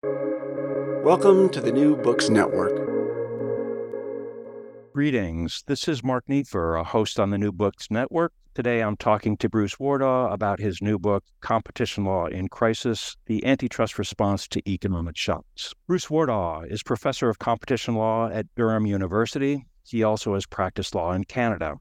[0.00, 2.72] Welcome to the New Books Network.
[4.92, 5.64] Greetings.
[5.66, 8.32] This is Mark Niefer, a host on the New Books Network.
[8.54, 13.44] Today I'm talking to Bruce Wardhaugh about his new book, Competition Law in Crisis The
[13.44, 15.74] Antitrust Response to Economic Shocks.
[15.88, 19.64] Bruce Wardhaugh is professor of competition law at Durham University.
[19.84, 21.76] He also has practiced law in Canada.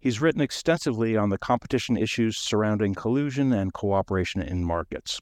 [0.00, 5.18] He's written extensively on the competition issues surrounding collusion and cooperation in markets.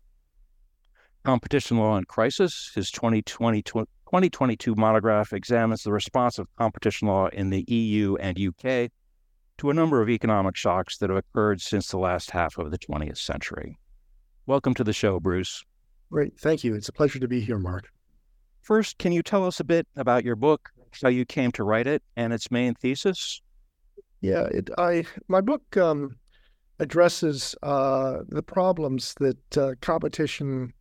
[1.24, 2.70] Competition Law in Crisis.
[2.74, 8.90] His 2020, 2022 monograph examines the response of competition law in the EU and UK
[9.58, 12.78] to a number of economic shocks that have occurred since the last half of the
[12.78, 13.78] 20th century.
[14.46, 15.62] Welcome to the show, Bruce.
[16.10, 16.38] Great.
[16.38, 16.74] Thank you.
[16.74, 17.90] It's a pleasure to be here, Mark.
[18.62, 20.70] First, can you tell us a bit about your book,
[21.02, 23.42] how you came to write it, and its main thesis?
[24.22, 26.16] Yeah, it, I my book um,
[26.78, 30.72] addresses uh, the problems that uh, competition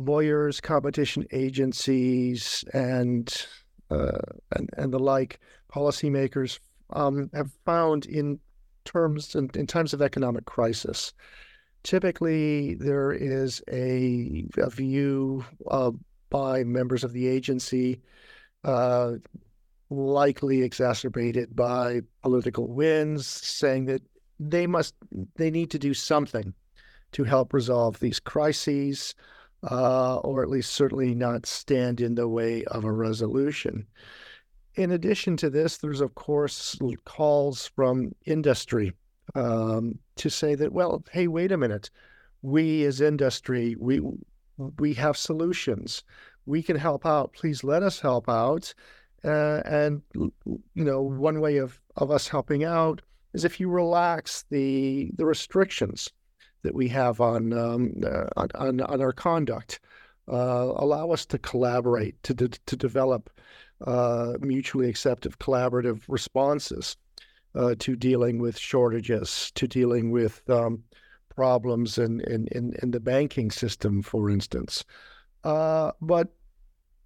[0.00, 3.46] lawyers, competition agencies, and
[3.90, 4.18] uh,
[4.56, 5.40] and and the like
[5.72, 6.58] policymakers
[6.90, 8.40] um, have found in
[8.84, 11.12] terms in, in, times of economic crisis.
[11.82, 15.90] Typically, there is a, a view uh,
[16.28, 18.00] by members of the agency,
[18.64, 19.12] uh,
[19.88, 24.02] likely exacerbated by political winds, saying that
[24.38, 24.94] they must
[25.36, 26.54] they need to do something
[27.12, 29.14] to help resolve these crises
[29.68, 33.86] uh, or at least certainly not stand in the way of a resolution.
[34.74, 38.92] In addition to this, there's of course calls from industry
[39.34, 41.90] um, to say that, well, hey, wait a minute,
[42.42, 44.00] we as industry, we
[44.78, 46.02] we have solutions.
[46.46, 47.32] We can help out.
[47.32, 48.74] Please let us help out.
[49.24, 50.32] Uh, and you
[50.74, 53.02] know, one way of of us helping out
[53.34, 56.10] is if you relax the the restrictions
[56.62, 59.80] that we have on um, uh, on, on, our conduct.
[60.30, 63.30] Uh, allow us to collaborate to to develop
[63.86, 66.96] uh, mutually accepted collaborative responses
[67.54, 70.82] uh, to dealing with shortages, to dealing with um,
[71.34, 74.84] problems in, in, in, in, the banking system, for instance.
[75.44, 76.28] Uh, but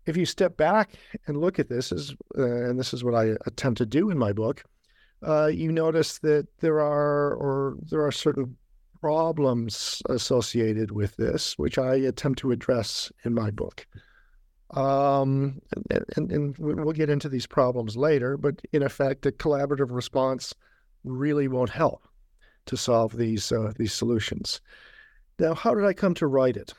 [0.06, 0.91] if you step back
[1.27, 4.19] and look at this, as, uh, and this is what I attempt to do in
[4.19, 4.65] my book,
[5.53, 8.56] you notice that there are or there are certain
[9.05, 13.87] problems associated with this, which I attempt to address in my book.
[14.71, 15.61] Um,
[16.17, 20.55] and, and, we'll get into these problems later, but in effect, a collaborative response
[21.05, 22.09] really won't help
[22.65, 24.63] to solve these uh, these solutions.
[25.39, 26.73] Now, how did I come to write it?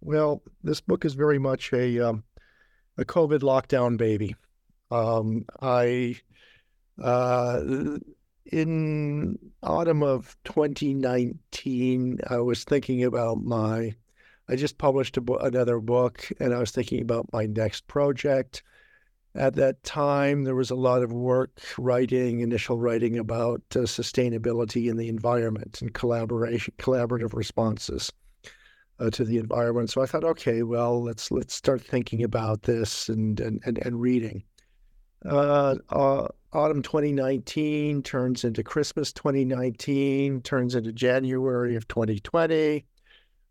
[0.00, 2.22] Well, this book is very much a um,
[2.98, 4.36] a COVID lockdown baby.
[4.92, 6.20] Um, I
[7.02, 7.62] uh,
[8.50, 13.94] in autumn of 2019, I was thinking about my.
[14.48, 18.62] I just published bo- another book, and I was thinking about my next project.
[19.34, 24.88] At that time, there was a lot of work writing, initial writing about uh, sustainability
[24.88, 28.12] in the environment and collaboration, collaborative responses
[29.00, 29.90] uh, to the environment.
[29.90, 34.00] So I thought, okay, well, let's let's start thinking about this and and and, and
[34.00, 34.44] reading.
[35.24, 42.86] Uh, uh autumn 2019 turns into Christmas 2019, turns into January of 2020.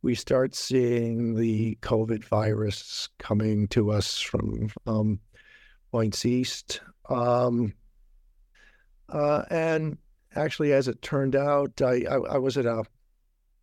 [0.02, 5.20] We start seeing the COVID virus coming to us from um,
[5.92, 6.82] points east.
[7.10, 7.74] Um,
[9.10, 9.98] uh, and
[10.36, 12.84] actually, as it turned out, I, I, I was at a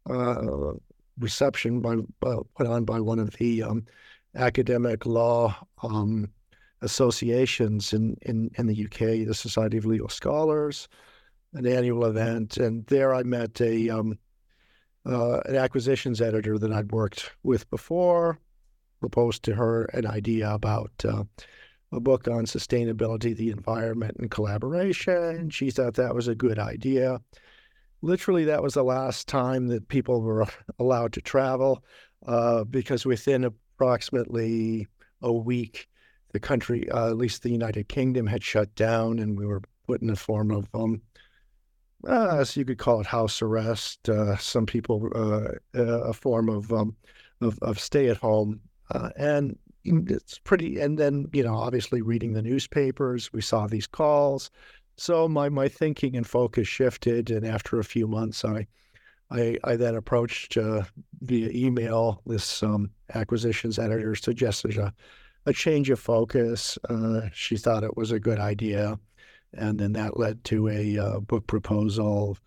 [0.08, 0.72] uh,
[1.18, 3.86] reception by, uh, put on by one of the um,
[4.34, 6.28] academic law um,
[6.82, 10.88] associations in, in, in the UK, the Society of Legal Scholars,
[11.54, 12.56] an annual event.
[12.56, 14.18] And there I met a um,
[15.06, 18.38] uh, an acquisitions editor that I'd worked with before,
[19.00, 21.24] proposed to her an idea about uh,
[21.92, 25.50] a book on sustainability, the environment, and collaboration.
[25.50, 27.20] She thought that was a good idea.
[28.02, 30.47] Literally, that was the last time that people were
[30.78, 31.84] allowed to travel
[32.26, 34.86] uh, because within approximately
[35.22, 35.88] a week,
[36.32, 40.03] the country, uh, at least the United Kingdom, had shut down, and we were put
[40.03, 41.03] in a form of, um,
[42.06, 44.09] uh, so you could call it house arrest.
[44.09, 46.97] Uh, some people, uh, uh, a form of um,
[47.41, 48.60] of, of stay at home,
[48.91, 50.78] uh, and it's pretty.
[50.80, 54.50] And then you know, obviously, reading the newspapers, we saw these calls.
[54.97, 58.66] So my my thinking and focus shifted, and after a few months, I
[59.30, 64.94] I, I then approached via email this um, acquisitions editor, suggested a
[65.47, 66.78] a change of focus.
[66.89, 68.98] Uh, she thought it was a good idea.
[69.54, 72.39] And then that led to a uh, book proposal.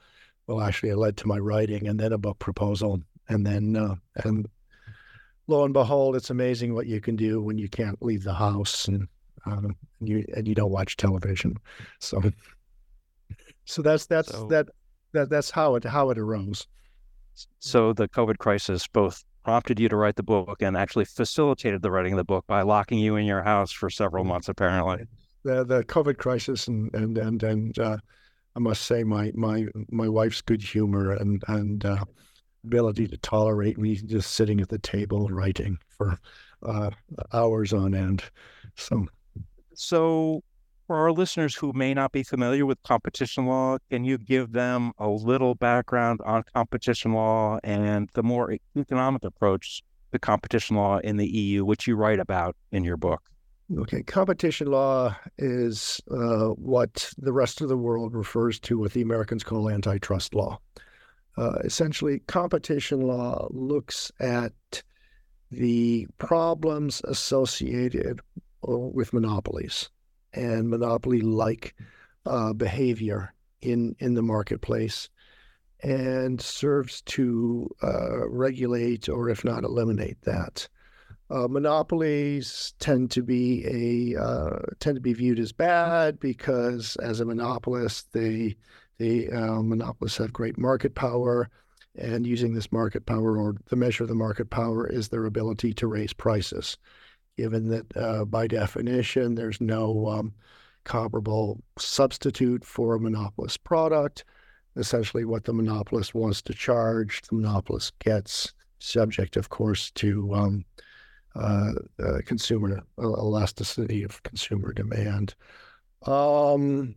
[0.48, 3.02] Well, actually, it led to my writing and then a book proposal.
[3.30, 4.48] And then uh, and
[5.48, 8.88] lo and behold, it's amazing what you can do when you can't leave the house
[8.88, 9.08] and
[9.46, 11.58] um, and you and you don't watch television.
[12.00, 12.22] So,
[13.66, 14.68] so that's that's so, that
[15.14, 16.68] that that's how it how it arose.
[17.60, 21.92] So the COVID crisis both prompted you to write the book and actually facilitated the
[21.92, 25.06] writing of the book by locking you in your house for several months, apparently.
[25.44, 27.98] The the COVID crisis and and and and uh,
[28.56, 32.04] I must say my my my wife's good humor and and uh,
[32.64, 36.18] ability to tolerate me just sitting at the table writing for
[36.66, 36.90] uh,
[37.34, 38.24] hours on end.
[38.76, 39.06] So,
[39.74, 40.44] so
[40.88, 44.92] for our listeners who may not be familiar with competition law, can you give them
[44.98, 49.82] a little background on competition law and the more economic approach
[50.12, 53.22] to competition law in the EU, which you write about in your book?
[53.78, 59.02] Okay, competition law is uh, what the rest of the world refers to, what the
[59.02, 60.60] Americans call antitrust law.
[61.38, 64.54] Uh, essentially, competition law looks at
[65.50, 68.20] the problems associated
[68.68, 69.90] uh, with monopolies
[70.34, 71.76] and monopoly like
[72.26, 75.10] uh, behavior in, in the marketplace
[75.82, 80.68] and serves to uh, regulate or, if not, eliminate that.
[81.30, 87.20] Uh, monopolies tend to be a uh, tend to be viewed as bad because, as
[87.20, 88.56] a monopolist, they
[89.00, 91.50] the uh, monopolists have great market power,
[91.96, 95.74] and using this market power or the measure of the market power is their ability
[95.74, 96.78] to raise prices
[97.38, 100.34] given that uh, by definition there's no um,
[100.84, 104.26] comparable substitute for a monopolist product.
[104.76, 110.66] Essentially, what the monopolist wants to charge, the monopolist gets, subject, of course, to um,
[111.36, 111.72] uh,
[112.04, 115.36] uh, consumer elasticity of consumer demand.
[116.06, 116.96] Um,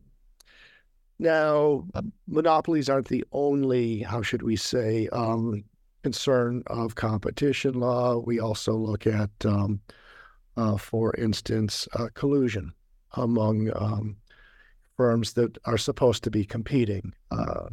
[1.19, 1.87] now,
[2.27, 5.65] monopolies aren't the only, how should we say, um,
[6.03, 8.19] concern of competition law.
[8.19, 9.81] We also look at um,
[10.57, 12.73] uh, for instance, uh, collusion
[13.13, 14.17] among um,
[14.97, 17.13] firms that are supposed to be competing.
[17.31, 17.69] Uh,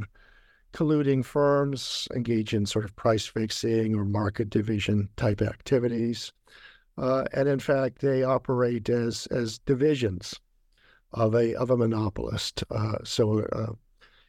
[0.74, 6.34] colluding firms engage in sort of price fixing or market division type activities.
[6.98, 10.40] Uh, and in fact, they operate as, as divisions
[11.14, 12.64] of a, of a monopolist.
[12.72, 13.72] Uh, so uh,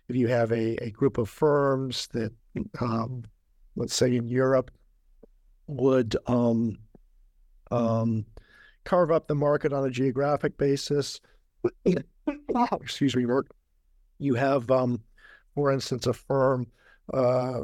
[0.09, 2.33] if you have a, a group of firms that,
[2.81, 3.25] um,
[3.77, 4.71] let's say in Europe,
[5.67, 6.79] would um,
[7.71, 8.25] um,
[8.85, 11.21] carve up the market on a geographic basis.
[12.83, 13.49] Excuse me, Mark.
[14.19, 15.01] You have, um,
[15.55, 16.67] for instance, a firm
[17.13, 17.61] uh,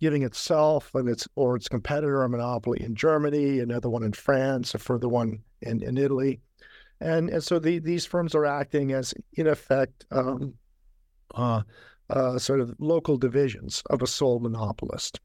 [0.00, 4.74] giving itself and its or its competitor a monopoly in Germany, another one in France,
[4.74, 6.40] a further one in, in Italy,
[7.00, 10.54] and and so the, these firms are acting as in effect um,
[11.34, 11.62] uh,
[12.10, 15.20] uh, sort of local divisions of a sole monopolist.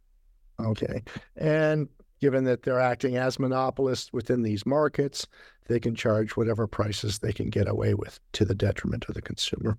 [0.60, 1.02] Okay,
[1.36, 5.28] and given that they're acting as monopolists within these markets,
[5.68, 9.22] they can charge whatever prices they can get away with to the detriment of the
[9.22, 9.78] consumer.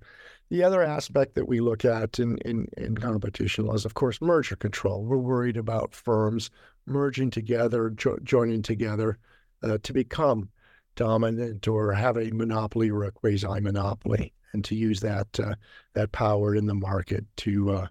[0.50, 4.20] The other aspect that we look at in, in, in competition law is, of course,
[4.20, 5.04] merger control.
[5.04, 6.50] We're worried about firms
[6.86, 9.18] merging together, jo- joining together
[9.62, 10.48] uh, to become
[10.96, 15.54] dominant or have a monopoly or a quasi monopoly, and to use that uh,
[15.94, 17.86] that power in the market to uh,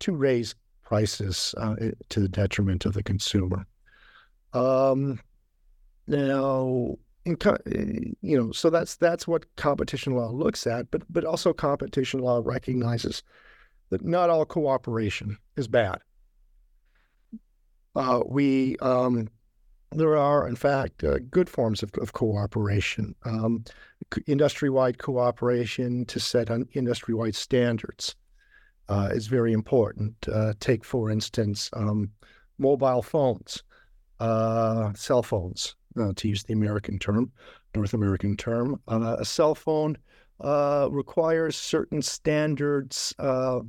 [0.00, 1.74] to raise prices uh,
[2.08, 3.66] to the detriment of the consumer.
[4.56, 5.20] Um,
[6.06, 11.52] now, in, you know, so that's that's what competition law looks at, but but also
[11.52, 13.22] competition law recognizes
[13.90, 15.98] that not all cooperation is bad.
[17.94, 19.28] Uh, we um,
[19.92, 23.64] there are, in fact, uh, good forms of, of cooperation, um,
[24.26, 28.14] industry-wide cooperation to set on industry-wide standards
[28.88, 30.14] uh, is very important.
[30.32, 32.10] Uh, take, for instance, um,
[32.58, 33.62] mobile phones
[34.20, 37.30] uh, cell phones, uh, to use the American term,
[37.74, 38.80] North American term.
[38.88, 39.96] Uh, a cell phone
[40.40, 43.60] uh, requires certain standards, uh,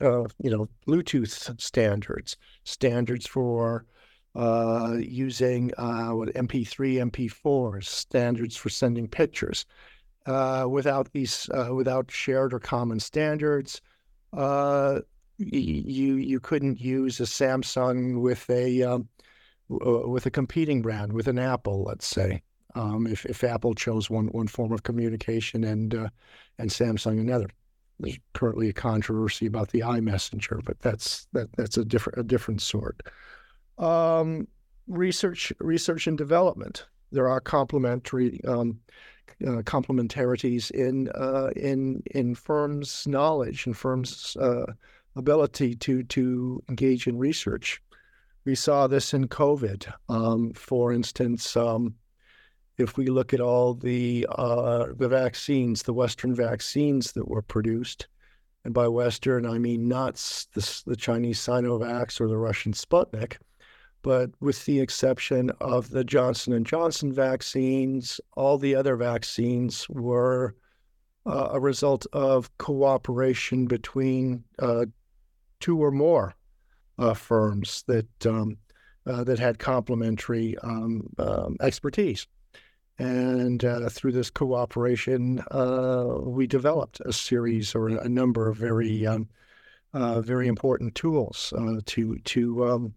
[0.00, 3.84] uh, you know, Bluetooth standards, standards for
[4.98, 9.66] using what MP3, MP4, standards for sending pictures.
[10.26, 13.80] without these, without shared or common standards,
[15.38, 19.08] you you couldn't use a Samsung with a um,
[19.70, 22.42] uh, with a competing brand, with an Apple, let's say.
[22.74, 26.08] Um, if, if Apple chose one one form of communication and uh,
[26.58, 27.48] and Samsung another,
[27.98, 32.60] there's currently a controversy about the iMessenger, but that's that that's a different a different
[32.60, 33.02] sort.
[33.78, 34.48] Um,
[34.86, 36.86] research research and development.
[37.12, 38.80] There are complementary um,
[39.42, 44.72] uh, complementarities in uh, in in firms' knowledge and firms' uh,
[45.16, 47.80] ability to to engage in research
[48.46, 49.92] We saw this in COVID.
[50.08, 51.96] Um, for instance, um,
[52.78, 58.06] if we look at all the uh, the vaccines, the Western vaccines that were produced,
[58.64, 60.14] and by Western I mean not
[60.54, 63.38] the, the Chinese Sinovac or the Russian Sputnik,
[64.02, 70.54] but with the exception of the Johnson and Johnson vaccines, all the other vaccines were
[71.26, 74.86] uh, a result of cooperation between uh,
[75.58, 76.36] two or more
[76.98, 78.56] uh, firms that um,
[79.06, 82.26] uh, that had complementary um, um, expertise.
[82.98, 89.06] And uh, through this cooperation, uh, we developed a series or a number of very,
[89.06, 89.28] um,
[89.92, 92.94] uh, very important tools uh, to to um,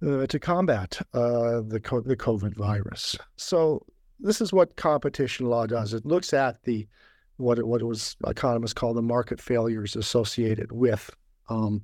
[0.00, 3.16] to combat the co- the COVID virus.
[3.36, 3.84] So
[4.18, 5.94] this is what competition law does.
[5.94, 6.88] It looks at the
[7.36, 11.10] what it, what it was economists call the market failures associated with
[11.48, 11.82] um,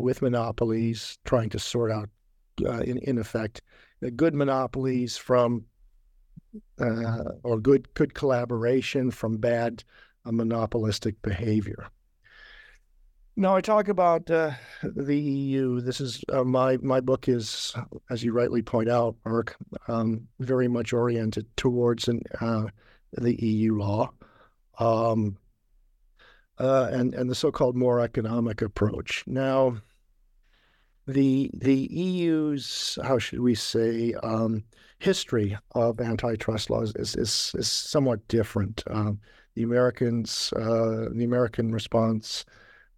[0.00, 2.08] with monopolies, trying to sort out,
[2.58, 3.62] in in effect,
[4.16, 5.64] good monopolies from
[6.80, 9.84] uh, or good good collaboration from bad
[10.24, 11.88] uh, monopolistic behavior.
[13.36, 15.80] Now I talk about uh, the EU.
[15.80, 17.74] This is uh, my my book is,
[18.10, 19.56] as you rightly point out, Mark,
[19.88, 22.66] um, very much oriented towards an, uh,
[23.12, 24.12] the EU law,
[24.78, 25.36] um,
[26.58, 29.24] uh, and and the so-called more economic approach.
[29.26, 29.78] Now,
[31.06, 34.64] the the EU's how should we say um,
[34.98, 38.82] history of antitrust laws is is, is somewhat different.
[38.88, 39.20] Um,
[39.54, 42.44] the Americans, uh, the American response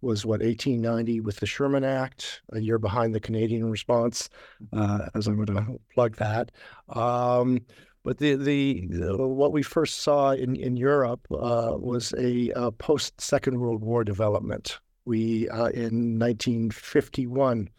[0.01, 4.29] was what 1890 with the Sherman Act, a year behind the Canadian response,
[4.73, 6.51] uh, as I'm going to plug that.
[6.89, 7.61] Um,
[8.03, 12.71] but the, the, the what we first saw in in Europe uh, was a, a
[12.71, 14.79] post Second World War development.
[15.05, 17.69] We uh, in 1951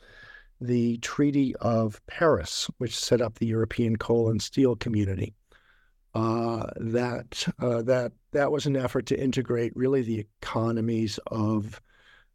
[0.60, 5.34] the Treaty of Paris, which set up the European coal and steel community.
[6.14, 11.80] Uh, that uh, that that was an effort to integrate really the economies of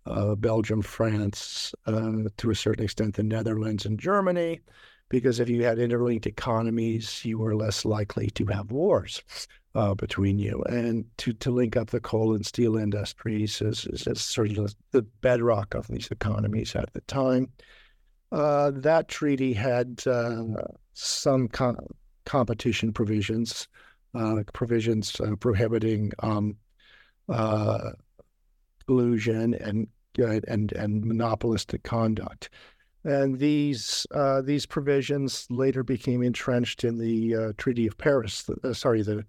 [0.06, 4.62] uh, Belgium, France, uh, to a certain extent, the Netherlands and Germany,
[5.10, 9.22] because if you had interlinked economies, you were less likely to have wars
[9.76, 10.64] uh, between you.
[10.64, 14.76] And to, to link up the coal and steel industries is, is, is sort of
[14.92, 17.50] the bedrock of these economies at the time.
[18.32, 20.44] Uh, that treaty had uh,
[20.94, 21.78] some com-
[22.26, 23.68] competition provisions,
[24.16, 26.58] uh, provisions uh, prohibiting um,
[27.30, 27.92] uh,
[28.86, 32.50] collusion and and and monopolistic conduct.
[33.04, 34.08] And these
[34.44, 38.50] these provisions later became entrenched in the Treaty of Paris.
[38.74, 39.26] sorry, the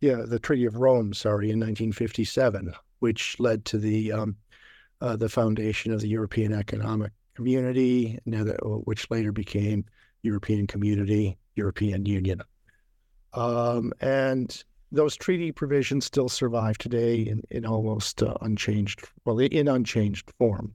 [0.00, 1.12] yeah the Treaty of Rome.
[1.12, 4.36] Sorry, in 1957, which led to the um,
[5.00, 8.18] the foundation of the European Economic Community,
[8.84, 9.84] which later became
[10.22, 12.42] European Community, European Union.
[13.34, 19.68] Um, and those treaty provisions still survive today in, in almost uh, unchanged, well, in
[19.68, 20.74] unchanged form.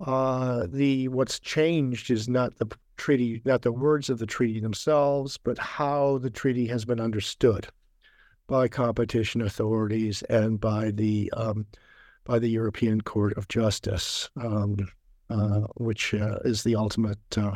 [0.00, 5.38] Uh, the what's changed is not the treaty, not the words of the treaty themselves,
[5.38, 7.66] but how the treaty has been understood
[8.46, 11.66] by competition authorities and by the um,
[12.24, 14.30] by the European Court of Justice.
[14.36, 14.88] Um,
[15.30, 17.52] uh, which uh, is the ultimate uh,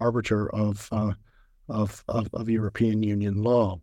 [0.00, 3.78] arbiter of, of, of, of European Union law.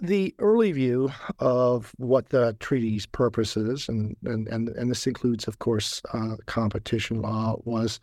[0.00, 5.48] The early view of what the treaty's purpose is, and, and, and, and this includes,
[5.48, 6.00] of course,
[6.46, 7.98] competition law, was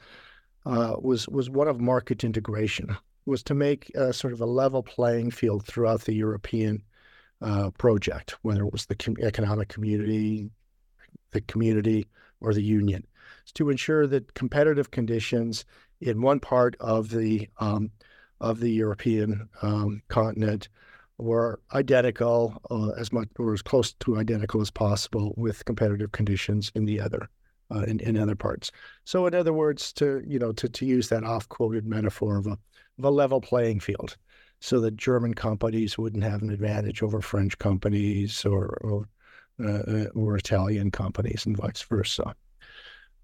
[0.65, 2.97] uh, was was one of market integration.
[3.25, 6.83] Was to make uh, sort of a level playing field throughout the European
[7.41, 10.49] uh, project, whether it was the com- economic community,
[11.31, 12.07] the community,
[12.41, 13.05] or the union
[13.53, 15.65] to ensure that competitive conditions
[16.01, 17.91] in one part of the um,
[18.41, 20.67] of the European um, continent
[21.17, 26.71] were identical, uh, as much or as close to identical as possible with competitive conditions
[26.75, 27.29] in the other
[27.71, 28.71] uh, in, in other parts.
[29.05, 32.47] So, in other words, to you know to, to use that off quoted metaphor of
[32.47, 32.57] a
[32.97, 34.17] of a level playing field,
[34.59, 39.09] so that German companies wouldn't have an advantage over French companies or or,
[39.65, 42.35] uh or Italian companies and vice versa.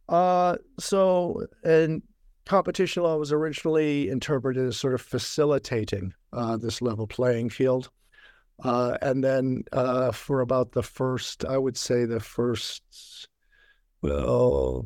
[0.10, 2.01] Uh, so, and
[2.45, 7.89] competition law was originally interpreted as sort of facilitating uh, this level playing field.
[8.63, 13.27] Uh, and then uh, for about the first, I would say the first,
[14.01, 14.86] well,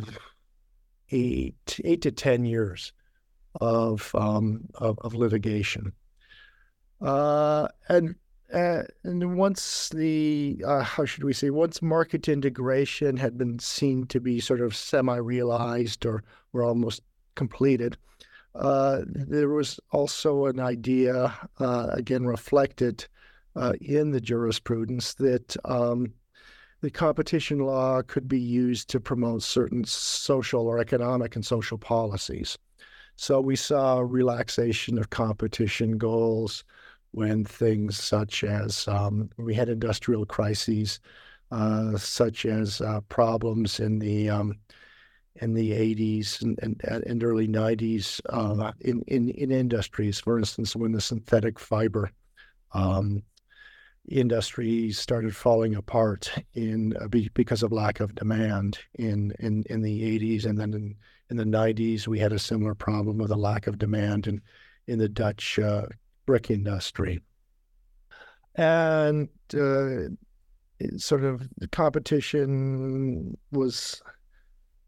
[1.12, 2.94] eight, eight to 10 years
[3.60, 5.92] of, um, of, of litigation.
[7.02, 8.16] Uh, and
[8.54, 14.06] uh, and once the uh, how should we say once market integration had been seen
[14.06, 17.02] to be sort of semi-realized or or almost
[17.36, 17.98] completed.
[18.56, 23.06] Uh, there was also an idea, uh, again reflected
[23.56, 26.14] uh, in the jurisprudence, that um,
[26.82, 32.58] the competition law could be used to promote certain social or economic and social policies.
[33.18, 36.64] So we saw relaxation of competition goals
[37.12, 41.00] when things such as um, we had industrial crises,
[41.52, 44.56] uh, such as uh, problems in the um,
[45.42, 50.20] in the 80s and, and, and early 90s uh, in, in, in industries.
[50.20, 52.10] For instance, when the synthetic fiber
[52.74, 53.22] um,
[54.10, 60.20] industry started falling apart in uh, because of lack of demand in, in, in the
[60.20, 60.46] 80s.
[60.46, 60.96] And then in,
[61.30, 64.42] in the 90s, we had a similar problem with a lack of demand in,
[64.88, 65.88] in the Dutch uh,
[66.26, 67.22] brick industry.
[68.56, 70.10] And uh,
[70.98, 74.02] sort of the competition was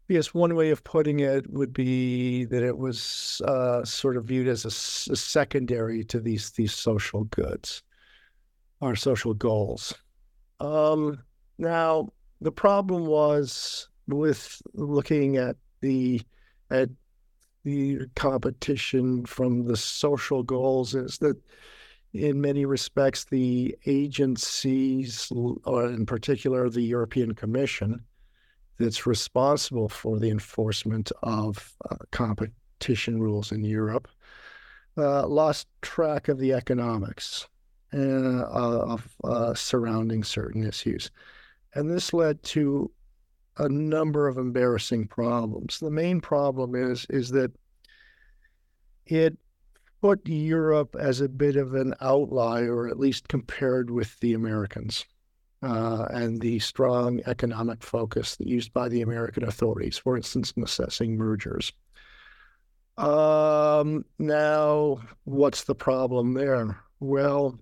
[0.08, 4.48] Yes, one way of putting it would be that it was uh, sort of viewed
[4.48, 7.82] as a, a, secondary to these these social goods,
[8.80, 9.92] our social goals.
[10.60, 11.22] Um,
[11.58, 12.08] now,
[12.40, 16.22] the problem was with looking at the
[16.70, 16.88] at
[17.64, 21.36] the competition from the social goals is that
[22.14, 25.30] in many respects the agencies,
[25.64, 28.02] or in particular the European Commission,
[28.78, 34.08] that's responsible for the enforcement of uh, competition rules in Europe
[34.98, 37.46] uh, lost track of the economics
[37.94, 41.10] uh, of uh, surrounding certain issues.
[41.74, 42.90] And this led to
[43.58, 45.78] a number of embarrassing problems.
[45.78, 47.52] The main problem is, is that
[49.06, 49.36] it
[50.00, 55.04] put Europe as a bit of an outlier, at least compared with the Americans
[55.62, 61.16] uh, and the strong economic focus used by the American authorities, for instance, in assessing
[61.16, 61.72] mergers.
[62.96, 66.80] Um, now, what's the problem there?
[67.00, 67.58] Well,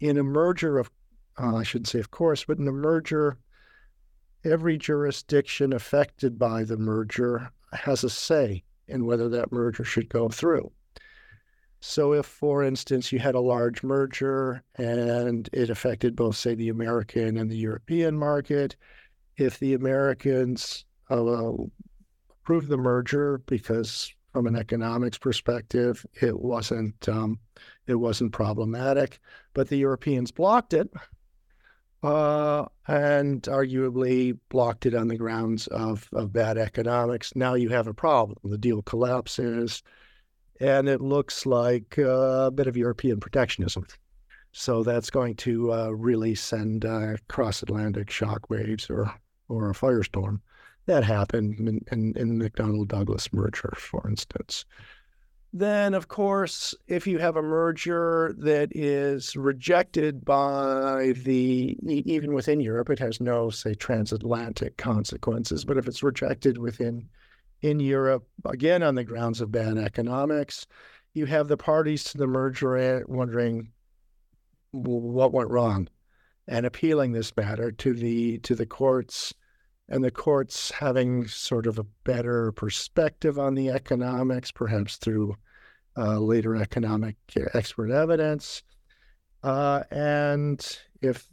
[0.00, 0.90] in a merger of,
[1.38, 3.38] uh, I shouldn't say of course, but in a merger,
[4.44, 10.28] every jurisdiction affected by the merger has a say in whether that merger should go
[10.28, 10.72] through.
[11.84, 16.68] So, if, for instance, you had a large merger and it affected both, say, the
[16.68, 18.76] American and the European market,
[19.36, 21.52] if the Americans uh,
[22.30, 27.40] approved the merger because, from an economics perspective, it wasn't um,
[27.88, 29.18] it wasn't problematic,
[29.52, 30.88] but the Europeans blocked it,
[32.04, 37.34] uh, and arguably blocked it on the grounds of, of bad economics.
[37.34, 38.38] Now you have a problem.
[38.44, 39.82] The deal collapses
[40.62, 43.84] and it looks like uh, a bit of European protectionism.
[44.52, 49.12] So that's going to uh, really send uh, cross-Atlantic shockwaves or
[49.48, 50.40] or a firestorm.
[50.86, 54.64] That happened in, in, in the McDonnell Douglas merger, for instance.
[55.52, 62.60] Then, of course, if you have a merger that is rejected by the, even within
[62.60, 67.06] Europe, it has no, say, transatlantic consequences, but if it's rejected within
[67.62, 70.66] in Europe, again on the grounds of bad economics.
[71.14, 73.70] You have the parties to the merger wondering
[74.72, 75.88] what went wrong
[76.48, 79.32] and appealing this matter to the to the courts
[79.88, 85.36] and the courts having sort of a better perspective on the economics, perhaps through
[85.96, 87.16] uh, later economic
[87.54, 88.62] expert evidence.
[89.42, 91.28] Uh, and if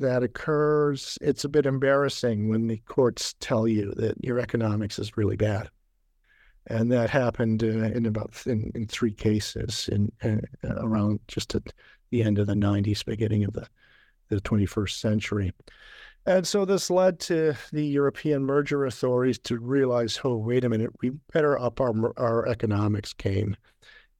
[0.00, 5.16] that occurs, it's a bit embarrassing when the courts tell you that your economics is
[5.16, 5.70] really bad.
[6.66, 11.72] And that happened uh, in about in, in three cases in uh, around just at
[12.10, 13.66] the end of the 90s, beginning of the,
[14.28, 15.52] the 21st century.
[16.26, 20.90] And so this led to the European merger authorities to realize, oh, wait a minute,
[21.00, 23.56] we better up our our economics game,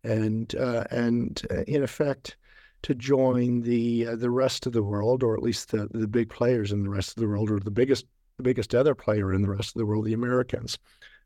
[0.03, 2.37] and uh, and uh, in effect,
[2.83, 6.31] to join the uh, the rest of the world, or at least the, the big
[6.31, 9.43] players in the rest of the world, or the biggest the biggest other player in
[9.43, 10.79] the rest of the world, the Americans,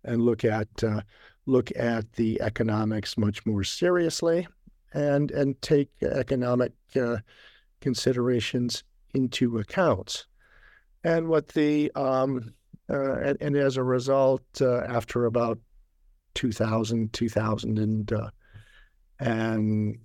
[0.04, 1.00] and look at uh,
[1.46, 4.46] look at the economics much more seriously,
[4.92, 7.18] and and take economic uh,
[7.80, 8.82] considerations
[9.14, 10.26] into account.
[11.04, 12.54] And what the um,
[12.90, 15.58] uh, and, and, as a result, uh, after about
[16.34, 18.30] 2000, 2000 and, uh,
[19.20, 19.98] and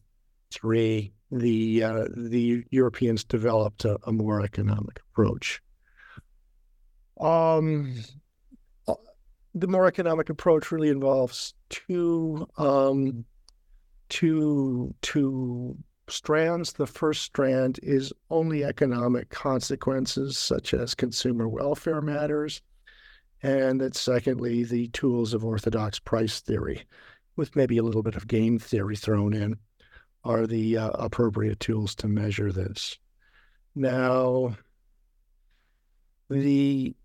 [0.52, 5.62] three, the uh, the Europeans developed a, a more economic approach.
[7.20, 7.96] Um,
[8.88, 8.96] uh,
[9.54, 13.26] the more economic approach really involves two um,
[14.10, 16.74] two two strands.
[16.74, 22.62] The first strand is only economic consequences, such as consumer welfare matters.
[23.42, 26.84] And that secondly, the tools of orthodox price theory,
[27.38, 29.58] with maybe a little bit of game theory thrown in,
[30.24, 32.98] are the uh, appropriate tools to measure this.
[33.76, 34.56] Now,
[36.30, 36.96] the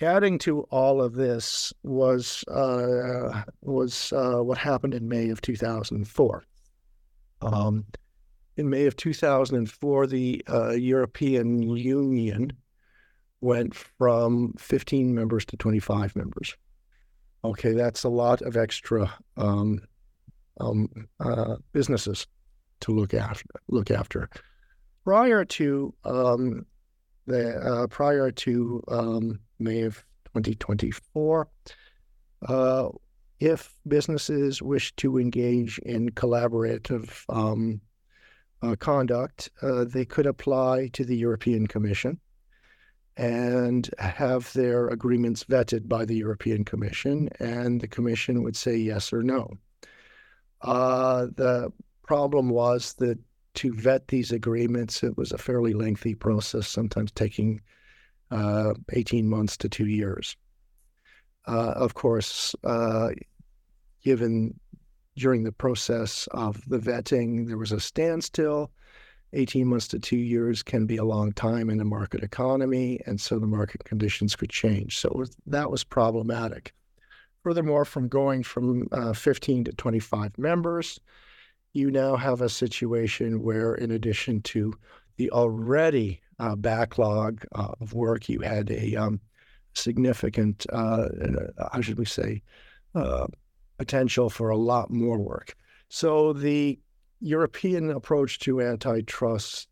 [0.00, 6.44] adding to all of this was uh, was uh, what happened in May of 2004.
[7.42, 7.84] Um,
[8.56, 12.52] in May of 2004, the uh, European Union
[13.40, 16.56] went from 15 members to 25 members.
[17.44, 19.80] Okay, that's a lot of extra um,
[20.60, 22.26] um, uh, businesses
[22.82, 23.46] to look after.
[23.68, 24.28] Look after.
[25.04, 26.66] Prior to um,
[27.26, 31.48] the uh, prior to um, May of 2024,
[32.48, 32.88] uh,
[33.40, 37.80] if businesses wish to engage in collaborative um,
[38.62, 42.20] uh, conduct, uh, they could apply to the European Commission
[43.16, 49.12] and have their agreements vetted by the European Commission, and the Commission would say yes
[49.12, 49.50] or no.
[50.62, 51.70] Uh, the
[52.02, 53.18] problem was that
[53.54, 57.60] to vet these agreements, it was a fairly lengthy process, sometimes taking
[58.30, 60.36] uh, 18 months to two years.
[61.46, 63.10] Uh, of course, uh,
[64.02, 64.58] given
[65.16, 68.70] during the process of the vetting, there was a standstill
[69.34, 73.20] 18 months to two years can be a long time in a market economy, and
[73.20, 74.98] so the market conditions could change.
[74.98, 76.74] So was, that was problematic.
[77.42, 81.00] Furthermore, from going from uh, 15 to 25 members,
[81.72, 84.74] you now have a situation where, in addition to
[85.16, 89.20] the already uh, backlog uh, of work, you had a um,
[89.74, 91.08] significant, uh,
[91.72, 92.42] how should we say,
[92.94, 93.26] uh,
[93.78, 95.54] potential for a lot more work.
[95.88, 96.78] So the
[97.20, 99.68] European approach to antitrust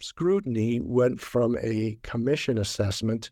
[0.00, 3.30] scrutiny went from a commission assessment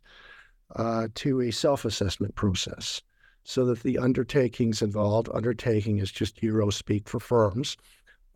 [0.77, 3.03] uh, to a self assessment process
[3.45, 7.77] so that the undertakings involved, undertaking is just Euro speak for firms.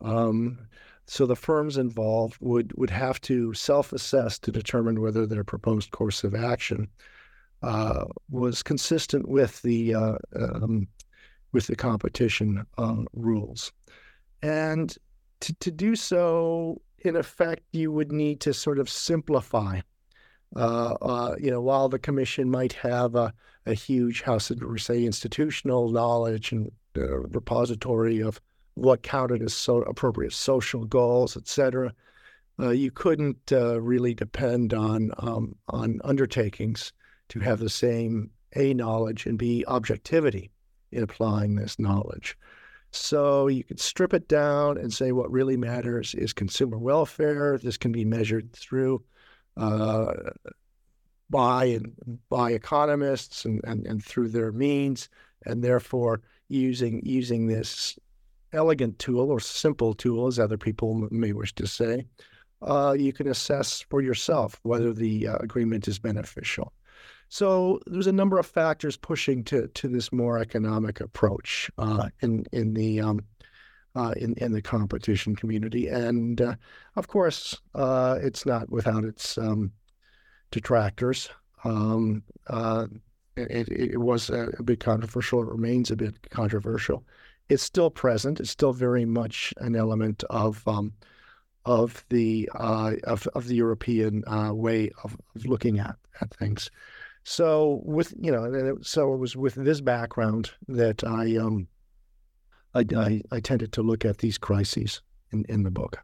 [0.01, 0.59] Um,
[1.07, 5.91] so the firms involved would, would have to self assess to determine whether their proposed
[5.91, 6.87] course of action
[7.61, 10.87] uh, was consistent with the uh, um,
[11.51, 13.71] with the competition uh, rules.
[14.41, 14.95] And
[15.39, 19.79] to, to do so, in effect, you would need to sort of simplify.
[20.55, 23.33] Uh, uh, you know, while the commission might have a,
[23.65, 28.39] a huge, how should we say, institutional knowledge and repository of
[28.75, 31.93] what counted as so appropriate social goals, et cetera,
[32.59, 36.93] uh, you couldn't uh, really depend on um, on undertakings
[37.27, 40.51] to have the same a knowledge and b objectivity
[40.91, 42.37] in applying this knowledge.
[42.91, 47.57] So you could strip it down and say what really matters is consumer welfare.
[47.57, 49.03] This can be measured through
[49.57, 50.13] uh,
[51.29, 55.09] by and by economists and, and, and through their means,
[55.45, 57.97] and therefore using using this
[58.53, 62.05] elegant tool or simple tool, as other people may wish to say,
[62.61, 66.71] uh, you can assess for yourself whether the uh, agreement is beneficial.
[67.29, 72.45] So there's a number of factors pushing to to this more economic approach uh, in
[72.51, 73.21] in the um,
[73.95, 76.55] uh, in in the competition community, and uh,
[76.95, 79.71] of course, uh, it's not without its um,
[80.51, 81.29] detractors.
[81.63, 82.87] Um, uh,
[83.35, 85.41] it, it, was a, bit controversial.
[85.41, 87.03] It remains a bit controversial.
[87.49, 88.39] It's still present.
[88.39, 90.93] It's still very much an element of um,
[91.65, 94.23] of the uh, of of the European
[94.55, 96.69] way of, of looking at at things.
[97.23, 101.67] So with you know, so it was with this background that I um,
[102.75, 105.97] I, I, I tended to look at these crises in, in the book.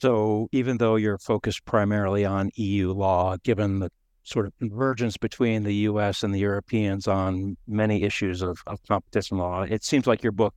[0.00, 3.90] So even though you're focused primarily on EU law, given the
[4.24, 6.22] sort of convergence between the U.S.
[6.22, 10.54] and the Europeans on many issues of, of competition law, it seems like your book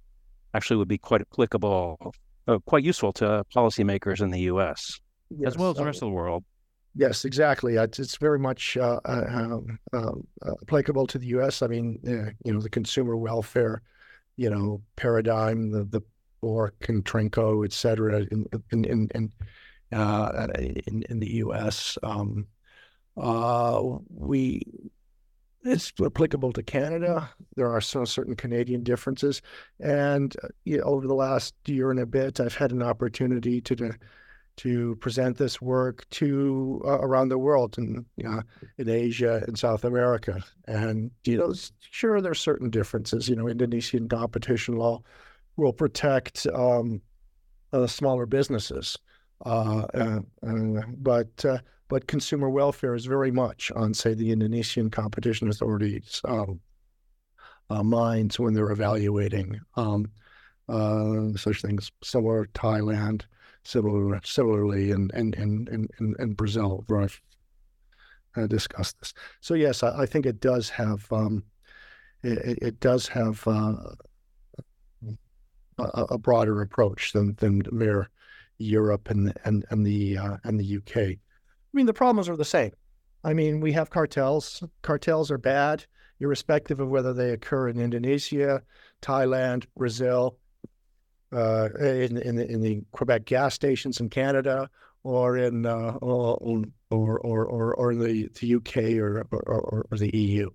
[0.53, 2.13] actually would be quite applicable,
[2.47, 4.99] uh, quite useful to policymakers in the U.S.
[5.29, 6.43] Yes, as well as the rest of the world.
[6.95, 7.75] Yes, exactly.
[7.75, 10.11] It's, it's very much uh, uh, um, uh,
[10.63, 11.61] applicable to the U.S.
[11.61, 11.99] I mean,
[12.43, 13.83] you know, the consumer welfare,
[14.37, 16.01] you know, paradigm, the the
[16.41, 19.31] Bork and Trinko, et cetera, in in in in,
[19.91, 20.47] uh,
[20.87, 21.97] in, in the U.S.
[22.03, 22.47] Um,
[23.17, 24.61] uh, we
[25.63, 27.29] it's applicable to Canada.
[27.55, 29.41] There are some certain Canadian differences,
[29.79, 33.75] and you know, over the last year and a bit, I've had an opportunity to.
[33.75, 33.93] to
[34.57, 38.41] to present this work to uh, around the world and you know,
[38.77, 40.43] in Asia and South America.
[40.67, 43.29] And you know, sure, there's certain differences.
[43.29, 45.01] You know, Indonesian competition law
[45.55, 47.01] will protect um,
[47.73, 48.97] uh, smaller businesses,
[49.45, 56.21] uh, but uh, but consumer welfare is very much on, say, the Indonesian competition authorities'
[56.25, 56.59] um,
[57.69, 60.11] uh, minds when they're evaluating um,
[60.67, 61.91] uh, such things.
[62.03, 63.23] Similar Thailand,
[63.67, 67.21] similar, similarly in in in in, in Brazil, where I've
[68.35, 69.13] uh, discussed this.
[69.41, 71.43] So yes, I, I think it does have um,
[72.23, 73.73] it, it, does have uh,
[75.77, 78.09] a, a, broader approach than than mere
[78.57, 80.97] Europe and and and the uh, and the UK.
[80.97, 82.71] I mean, the problems are the same.
[83.23, 84.63] I mean, we have cartels.
[84.81, 85.85] Cartels are bad,
[86.19, 88.63] irrespective of whether they occur in Indonesia,
[89.01, 90.37] Thailand, Brazil,
[91.33, 94.69] uh, in in the, in the Quebec gas stations in Canada,
[95.03, 100.15] or in uh, or, or, or or in the, the UK or or, or the
[100.17, 100.49] EU.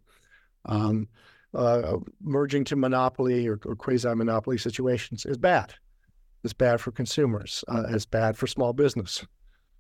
[0.66, 1.08] Um,
[1.54, 5.74] uh, merging to monopoly or, or quasi monopoly situations is bad.
[6.44, 7.62] It's bad for consumers.
[7.68, 9.24] Uh, it's bad for small business.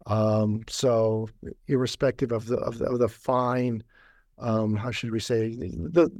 [0.06, 1.28] Um, so,
[1.68, 3.82] irrespective of the of the, of the fine,
[4.38, 6.10] um, how should we say the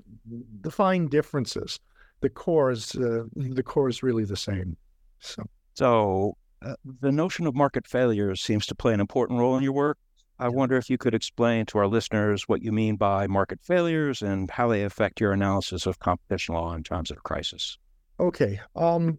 [0.61, 1.81] the fine differences,
[2.23, 4.77] the core is uh, the core is really the same.
[5.19, 9.63] So, so uh, the notion of market failure seems to play an important role in
[9.63, 9.99] your work.
[10.39, 14.23] I wonder if you could explain to our listeners what you mean by market failures
[14.23, 17.79] and how they affect your analysis of competition law in times of crisis.
[18.19, 18.59] Okay.
[18.75, 19.19] Um,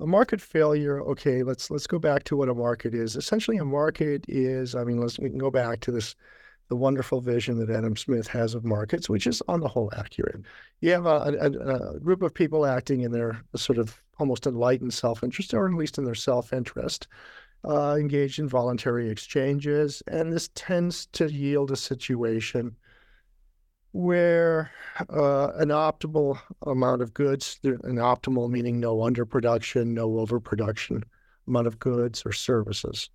[0.00, 1.00] a market failure.
[1.02, 3.16] Okay, let's let's go back to what a market is.
[3.16, 4.74] Essentially, a market is.
[4.74, 6.14] I mean, let's we can go back to this
[6.68, 10.40] the wonderful vision that Adam Smith has of markets, which is on the whole accurate.
[10.80, 14.94] You have a, a, a group of people acting in their sort of almost enlightened
[14.94, 17.08] self-interest, or at least in their self-interest,
[17.68, 22.76] uh, engaged in voluntary exchanges, and this tends to yield a situation
[23.92, 24.70] where
[25.08, 31.02] uh, an optimal amount of goods, an optimal meaning no underproduction, no overproduction
[31.46, 33.10] amount of goods or services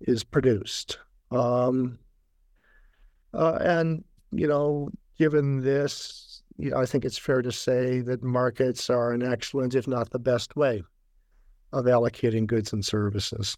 [0.00, 0.98] is produced.
[1.30, 1.98] Um,
[3.34, 8.22] uh, and, you know, given this, you know, I think it's fair to say that
[8.22, 10.82] markets are an excellent, if not the best way
[11.72, 13.56] of allocating goods and services.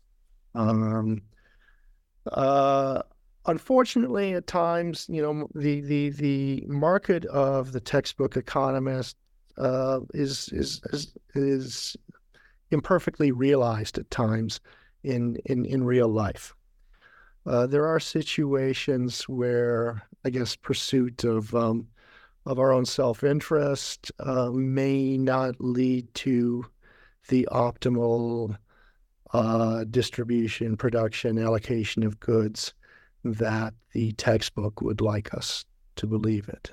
[0.54, 1.22] Um,
[2.30, 3.02] uh,
[3.46, 9.16] unfortunately, at times, you know, the the the market of the textbook economist
[9.58, 11.96] uh, is, is is is
[12.70, 14.60] imperfectly realized at times
[15.02, 16.54] in in in real life.
[17.46, 21.88] Uh, there are situations where, I guess, pursuit of um,
[22.46, 26.66] of our own self interest uh, may not lead to
[27.28, 28.56] the optimal
[29.32, 32.74] uh, distribution, production, allocation of goods
[33.24, 35.64] that the textbook would like us
[35.96, 36.70] to believe it.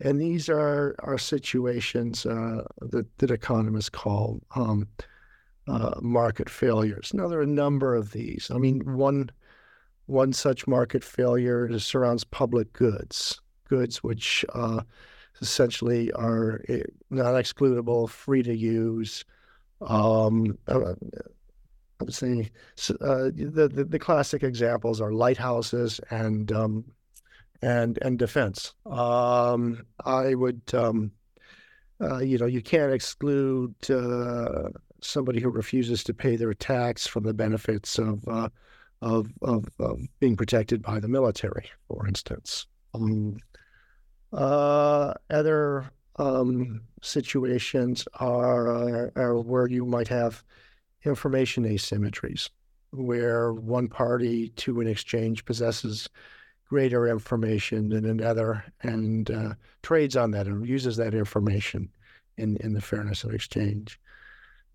[0.00, 4.88] And these are, are situations uh, that, that economists call um,
[5.66, 7.12] uh, market failures.
[7.12, 8.50] Now, there are a number of these.
[8.54, 9.30] I mean, one
[10.10, 14.82] one such market failure surrounds public goods, goods which uh,
[15.40, 19.24] essentially are eh, not excludable, free to use.
[19.80, 20.94] Um, uh,
[22.00, 22.50] I would say
[23.00, 26.84] uh, the, the, the classic examples are lighthouses and um,
[27.62, 28.74] and and defense.
[28.86, 31.12] Um, I would um,
[32.00, 34.70] uh, you know you can't exclude uh,
[35.02, 38.48] somebody who refuses to pay their tax from the benefits of uh,
[39.02, 42.66] of, of, of being protected by the military, for instance.
[42.94, 43.38] Um,
[44.32, 50.44] uh, other um, situations are, are where you might have
[51.04, 52.50] information asymmetries,
[52.92, 56.08] where one party to an exchange possesses
[56.68, 61.88] greater information than another and uh, trades on that and uses that information
[62.36, 63.99] in, in the fairness of exchange.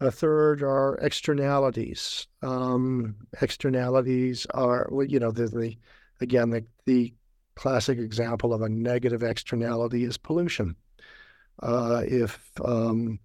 [0.02, 2.28] A third are externalities.
[2.42, 5.78] Um, externalities are, you know, the, the
[6.20, 7.14] again, the, the
[7.56, 10.76] classic example of a negative externality is pollution.
[11.62, 13.20] Uh, if um,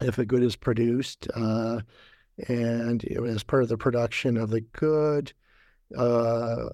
[0.00, 1.80] if a good is produced uh,
[2.48, 5.32] and as part of the production of the good,
[5.96, 6.68] uh,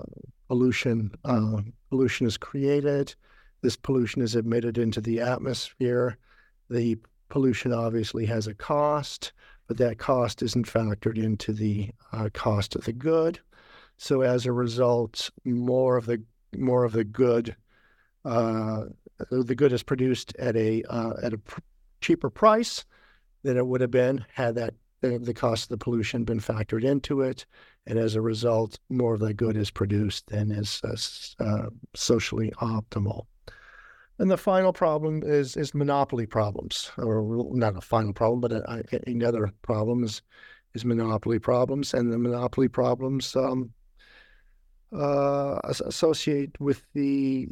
[0.48, 3.14] pollution uh, pollution is created.
[3.62, 6.16] This pollution is emitted into the atmosphere.
[6.70, 6.96] The
[7.30, 9.32] pollution obviously has a cost,
[9.66, 13.40] but that cost isn't factored into the uh, cost of the good.
[13.96, 16.22] So as a result, more of the
[16.56, 17.54] more of the good,
[18.24, 18.84] uh,
[19.30, 21.60] the good is produced at a uh, at a pr-
[22.00, 22.84] cheaper price
[23.42, 27.22] than it would have been had that the, cost of the pollution been factored into
[27.22, 27.46] it,
[27.86, 32.52] and as a result, more of the good is produced than is uh, uh, socially
[32.60, 33.26] optimal.
[34.20, 38.84] And the final problem is is monopoly problems, or not a final problem, but a,
[38.92, 40.20] a, another problem is,
[40.74, 43.70] is monopoly problems, and the monopoly problems um,
[44.92, 47.48] uh, associate with the,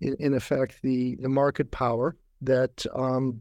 [0.00, 3.40] in, in, effect, the, the market power that um,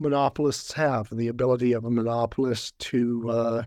[0.00, 3.62] monopolists have the ability of a monopolist to uh,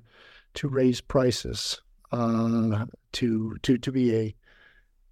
[0.56, 2.84] to raise prices, uh,
[3.14, 4.36] to to to be a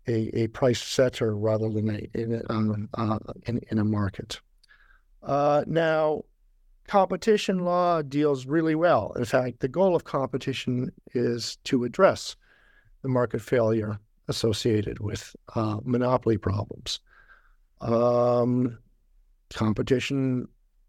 [0.10, 4.42] a, a price setter rather than a in um, uh, in, in, a market.
[5.22, 6.24] Uh, now,
[6.88, 9.14] competition law deals really well.
[9.16, 12.36] In fact, the goal of competition is to address
[13.04, 17.00] the market failure associated with uh, monopoly problems.
[17.82, 18.78] Um,
[19.54, 20.48] competition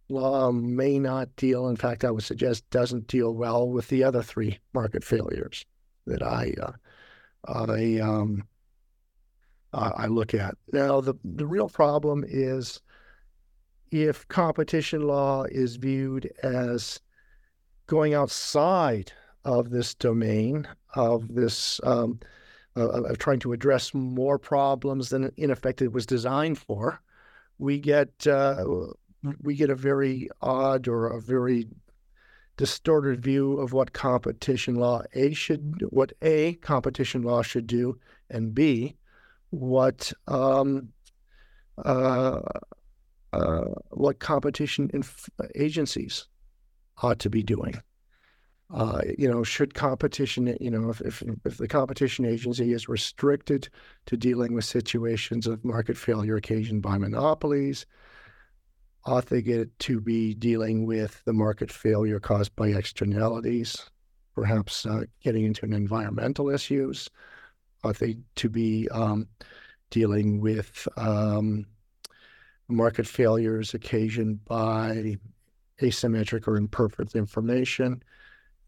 [0.09, 4.23] law may not deal, in fact, I would suggest doesn't deal well with the other
[4.23, 5.65] three market failures
[6.07, 6.73] that I uh,
[7.47, 8.45] I um,
[9.73, 10.57] I look at.
[10.73, 12.81] Now, the the real problem is
[13.91, 17.01] if competition law is viewed as
[17.87, 19.13] going outside
[19.45, 22.21] of this domain of this um,
[22.77, 27.01] uh, of trying to address more problems than in effect it was designed for,
[27.59, 28.65] we get uh,
[29.43, 31.67] we get a very odd or a very
[32.57, 38.55] distorted view of what competition law a should what a competition law should do and
[38.55, 38.97] b
[39.51, 40.89] what um,
[41.85, 42.41] uh,
[43.33, 46.27] uh, what competition inf- agencies
[47.03, 47.81] ought to be doing.
[48.73, 53.69] Uh, you know, should competition, you know, if, if, if the competition agency is restricted
[54.07, 57.85] to dealing with situations of market failure occasioned by monopolies,
[59.07, 63.91] ought they get to be dealing with the market failure caused by externalities,
[64.37, 67.09] perhaps uh, getting into an environmental issues?
[67.83, 69.27] Ought they to be um,
[69.91, 71.67] dealing with um,
[72.69, 75.17] market failures occasioned by
[75.81, 78.03] asymmetric or imperfect information,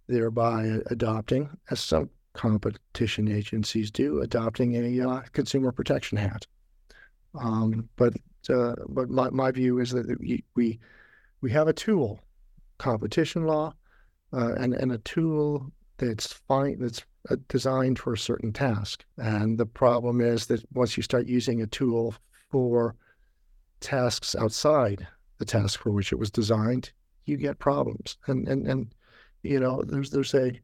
[0.09, 6.47] thereby adopting, as some competition agencies do, adopting a uh, consumer protection hat.
[7.35, 8.15] Um, but
[8.51, 10.79] uh, but my, my view is that we
[11.41, 12.21] we, have a tool,
[12.79, 13.75] competition law,
[14.33, 17.05] uh, and and a tool that's fine that's
[17.49, 19.05] designed for a certain task.
[19.19, 22.15] And the problem is that once you start using a tool
[22.51, 22.95] for
[23.81, 25.07] tasks outside
[25.39, 26.93] the task for which it was designed,
[27.25, 28.17] you get problems.
[28.27, 28.95] And and and
[29.43, 30.61] you know, there's there's a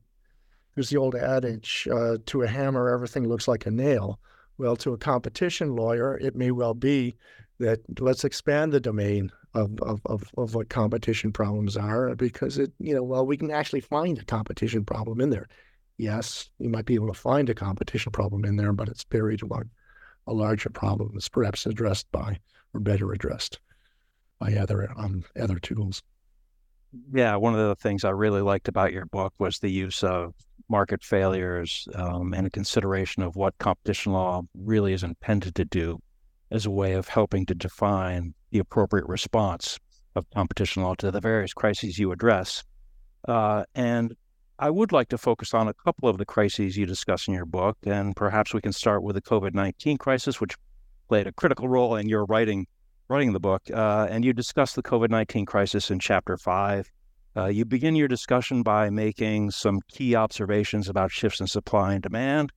[0.75, 4.21] there's the old adage: uh, to a hammer, everything looks like a nail.
[4.59, 7.15] Well, to a competition lawyer, it may well be
[7.59, 12.73] that let's expand the domain of, of, of, of what competition problems are because it,
[12.79, 15.49] you know, well, we can actually find a competition problem in there.
[15.99, 19.43] Yes, you might be able to find a competition problem in there, but it's buried
[19.43, 19.69] among
[20.29, 22.39] a larger problem that's perhaps addressed by
[22.73, 23.59] or better addressed
[24.39, 26.03] by other um, other tools.
[27.13, 30.35] Yeah, one of the things I really liked about your book was the use of
[30.69, 35.99] market failures um, and a consideration of what competition law really is intended to do
[36.51, 39.79] as a way of helping to define the appropriate response
[40.15, 42.63] of competition law to the various crises you address.
[43.27, 44.15] Uh, and
[44.59, 47.47] I would like to focus on a couple of the crises you discuss in your
[47.47, 50.57] book, and perhaps we can start with the COVID 19 crisis, which
[51.09, 52.67] played a critical role in your writing
[53.09, 53.63] writing the book.
[53.73, 56.91] Uh, and you discuss the COVID 19 crisis in chapter five.
[57.37, 62.03] Uh, you begin your discussion by making some key observations about shifts in supply and
[62.03, 62.53] demand,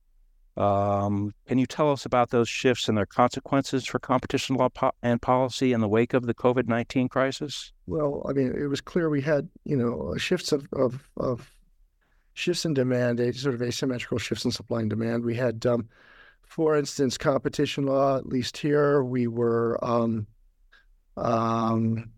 [0.56, 4.92] um, can you tell us about those shifts and their consequences for competition law po-
[5.02, 7.72] and policy in the wake of the COVID nineteen crisis?
[7.86, 11.50] Well, I mean, it was clear we had you know shifts of of, of
[12.34, 15.24] shifts in demand, a sort of asymmetrical shifts in supply and demand.
[15.24, 15.88] We had, um,
[16.42, 18.16] for instance, competition law.
[18.16, 19.78] At least here, we were.
[19.82, 20.26] Um,
[21.16, 22.10] um,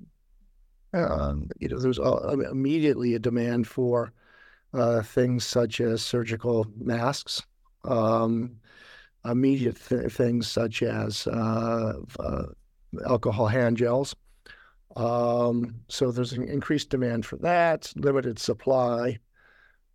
[0.93, 4.13] um, you know, there was uh, immediately a demand for
[4.73, 7.43] uh, things such as surgical masks,
[7.85, 8.57] um,
[9.25, 12.45] immediate th- things such as uh, uh,
[13.09, 14.15] alcohol hand gels.
[14.95, 19.19] Um, so there's an increased demand for that, limited supply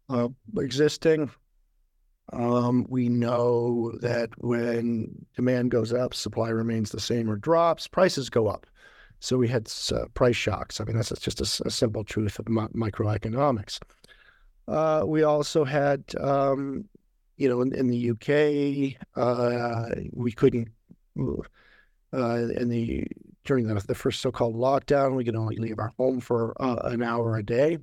[0.09, 1.31] uh, existing.
[2.31, 8.29] Um, we know that when demand goes up, supply remains the same or drops, prices
[8.29, 8.67] go up.
[9.19, 10.79] So we had uh, price shocks.
[10.79, 13.79] I mean, that's just a, a simple truth of mi- microeconomics.
[14.67, 16.85] Uh, we also had um,
[17.39, 20.67] you know, in, in the UK, uh, we couldn't.
[22.13, 23.07] Uh, in the
[23.45, 27.01] during the, the first so-called lockdown, we could only leave our home for uh, an
[27.01, 27.77] hour a day.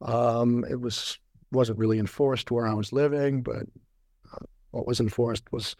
[0.00, 1.18] Um, it was
[1.56, 3.66] wasn't really enforced where I was living, but
[4.32, 5.76] uh, what was enforced was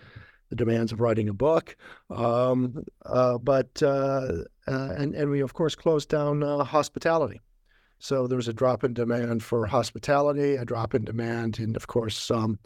[0.51, 1.77] the demands of writing a book.
[2.11, 7.41] Um, uh, but uh, uh, and and we of course closed down hospitality.
[7.99, 11.87] So there was a drop in demand for hospitality, a drop in demand, and of
[11.87, 12.59] course, um,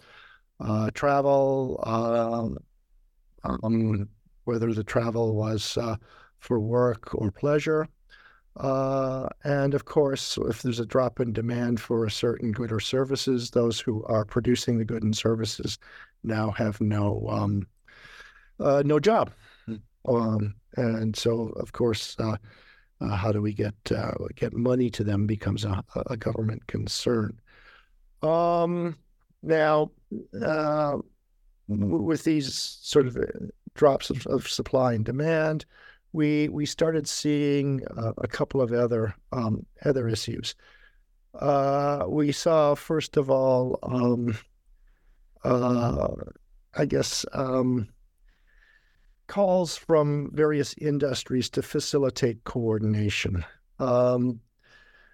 [0.59, 4.09] uh, travel, uh, um,
[4.45, 5.97] whether the travel was uh,
[6.39, 7.89] for work or pleasure.
[8.61, 12.81] Uh, and of course, if there's a drop in demand for a certain good or
[12.81, 15.79] services, those who are producing the good and services
[16.25, 17.67] now have no um,
[18.59, 19.31] uh, no job.
[20.07, 22.37] Um, and so, of course, uh,
[23.01, 27.41] uh how do we get uh, get money to them becomes a, a government concern.
[28.23, 28.99] Um,
[29.43, 29.91] now,
[30.43, 30.99] uh,
[31.67, 33.17] with these sort of
[33.75, 35.65] drops of, of supply and demand,
[36.13, 40.55] we we started seeing uh, a couple of other um, other issues.
[41.35, 44.37] Uh, we saw first of all, um,
[45.45, 46.09] uh,
[46.75, 47.89] I guess, um,
[49.29, 53.45] calls from various industries to facilitate coordination.
[53.79, 54.41] Um,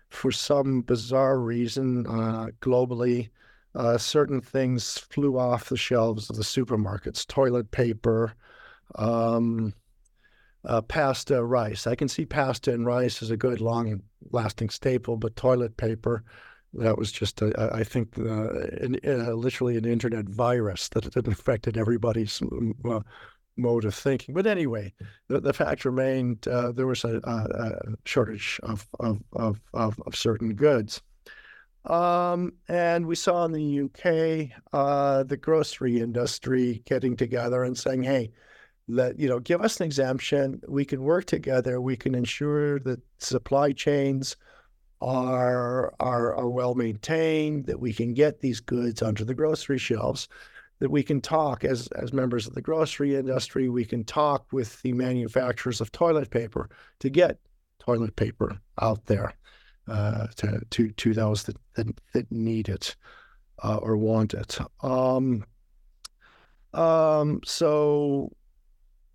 [0.09, 3.29] for some bizarre reason, uh, globally,
[3.75, 8.33] uh, certain things flew off the shelves of the supermarkets: toilet paper.
[10.67, 11.87] Uh, pasta, rice.
[11.87, 14.03] I can see pasta and rice as a good long
[14.33, 16.25] lasting staple, but toilet paper,
[16.75, 18.51] that was just, a, I think, uh,
[18.81, 22.43] an, uh, literally an internet virus that, that affected everybody's
[22.85, 23.01] uh,
[23.57, 24.35] mode of thinking.
[24.35, 24.93] But anyway,
[25.29, 30.55] the, the fact remained uh, there was a, a, shortage of, of, of, of, certain
[30.55, 31.01] goods.
[31.85, 38.03] Um, and we saw in the UK uh, the grocery industry getting together and saying,
[38.03, 38.33] hey,
[38.89, 40.61] let you know give us an exemption.
[40.69, 41.81] We can work together.
[41.81, 44.37] We can ensure that supply chains
[45.01, 50.29] are are, are well maintained that we can get these goods onto the grocery shelves
[50.79, 53.69] that we can talk as as members of the grocery industry.
[53.69, 56.69] We can talk with the manufacturers of toilet paper
[57.01, 57.39] to get
[57.79, 59.35] toilet paper out there
[59.89, 62.97] uh, to, to to those that that, that need it
[63.63, 64.59] uh, or want it.
[64.83, 65.45] Um,
[66.75, 68.33] um, so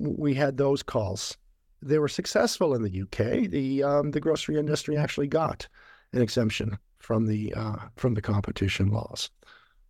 [0.01, 1.37] we had those calls.
[1.81, 3.49] They were successful in the UK.
[3.49, 5.67] The um, the grocery industry actually got
[6.13, 9.29] an exemption from the uh, from the competition laws.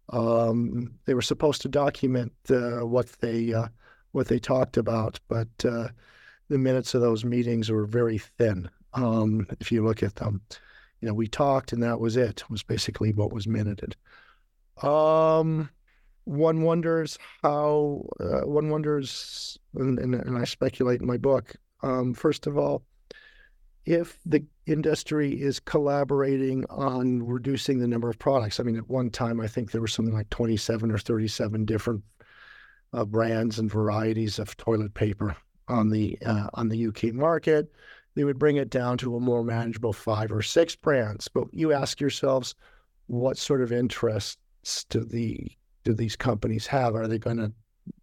[0.10, 3.68] Um, they were supposed to document uh, what they uh,
[4.12, 5.90] what they talked about, but uh,
[6.50, 8.70] the minutes of those meetings were very thin.
[8.94, 10.42] Um, if you look at them,
[11.00, 12.50] you know, we talked and that was it.
[12.50, 13.96] Was basically what was minuted.
[14.82, 15.70] Um,
[16.26, 21.56] one wonders how uh, one wonders, and, and, and, I speculate in my book.
[21.82, 22.84] Um, first of all,
[23.86, 28.60] if the industry is collaborating on reducing the number of products.
[28.60, 32.04] I mean, at one time, I think there were something like 27 or 37 different
[32.94, 35.36] uh, brands and varieties of toilet paper
[35.68, 37.72] on the uh, on the UK market.
[38.16, 41.28] They would bring it down to a more manageable five or six brands.
[41.28, 42.56] But you ask yourselves,
[43.08, 44.38] what sort of interests
[44.90, 45.52] do the
[45.84, 46.96] do these companies have?
[46.96, 47.52] Are they going to,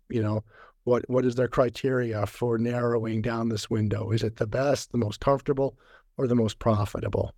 [0.09, 0.45] you know,
[0.85, 4.11] what what is their criteria for narrowing down this window?
[4.11, 5.77] Is it the best, the most comfortable,
[6.17, 7.35] or the most profitable?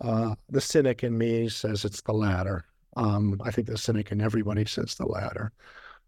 [0.00, 2.64] Uh, the cynic in me says it's the latter.
[2.96, 5.52] Um, I think the cynic in everybody says the latter.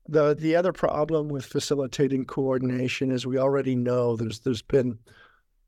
[0.09, 4.99] The the other problem with facilitating coordination is we already know there's there's been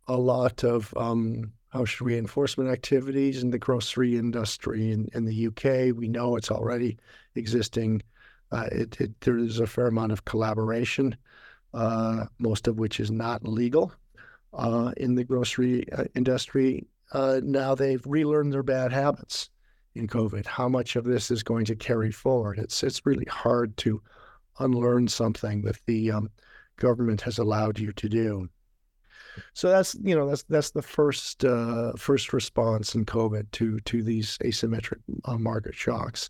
[0.08, 5.24] a lot of um, how should we enforcement activities in the grocery industry in, in
[5.24, 5.96] the UK.
[5.96, 6.98] We know it's already
[7.34, 8.02] existing.
[8.50, 11.16] Uh, it, it, there is a fair amount of collaboration,
[11.74, 13.92] uh, most of which is not legal
[14.52, 16.86] uh, in the grocery uh, industry.
[17.12, 19.50] Uh, now they've relearned their bad habits
[19.94, 20.46] in COVID.
[20.46, 22.58] How much of this is going to carry forward?
[22.58, 24.02] It's it's really hard to
[24.58, 26.30] unlearn something that the um,
[26.76, 28.48] government has allowed you to do.
[29.54, 34.02] So that's you know that's that's the first uh, first response in COVID to to
[34.02, 35.00] these asymmetric
[35.38, 36.28] market shocks.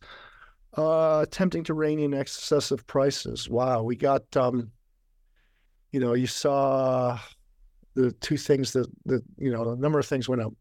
[0.77, 3.49] Uh, attempting to rein in excessive prices.
[3.49, 4.71] Wow, we got um,
[5.93, 7.19] you know you saw
[7.95, 10.55] the two things that that you know a number of things went up.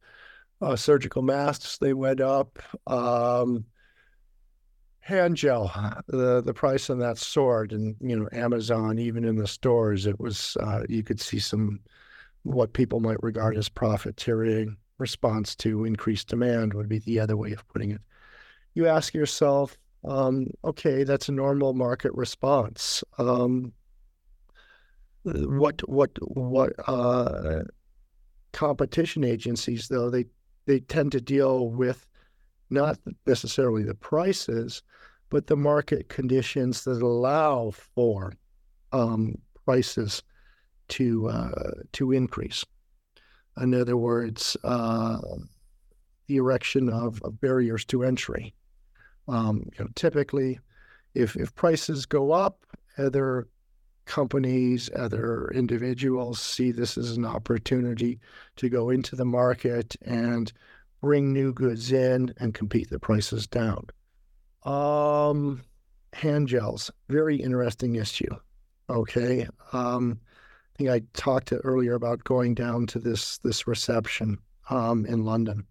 [0.61, 2.59] Uh, surgical masks they went up.
[2.87, 3.65] Um,
[4.99, 5.71] hand gel,
[6.07, 10.19] the the price on that soared, and you know Amazon even in the stores it
[10.19, 11.79] was uh, you could see some
[12.43, 17.51] what people might regard as profiteering response to increased demand would be the other way
[17.51, 18.01] of putting it.
[18.73, 23.03] You ask yourself, um, okay, that's a normal market response.
[23.17, 23.73] Um,
[25.23, 27.61] what what what uh,
[28.53, 30.25] competition agencies though they
[30.65, 32.07] they tend to deal with
[32.69, 32.97] not
[33.27, 34.81] necessarily the prices,
[35.29, 38.33] but the market conditions that allow for
[38.91, 39.35] um,
[39.65, 40.23] prices
[40.87, 42.65] to uh, to increase.
[43.61, 45.19] In other words, uh,
[46.27, 48.53] the erection of, of, barriers to entry.
[49.31, 50.59] Um, you know, typically,
[51.13, 52.65] if if prices go up,
[52.97, 53.47] other
[54.05, 58.19] companies, other individuals see this as an opportunity
[58.57, 60.51] to go into the market and
[60.99, 63.87] bring new goods in and compete the prices down.
[64.63, 65.61] Um,
[66.13, 68.35] hand gels, very interesting issue.
[68.89, 69.47] Okay.
[69.71, 70.19] Um,
[70.73, 74.37] I think I talked to earlier about going down to this this reception
[74.69, 75.65] um, in London.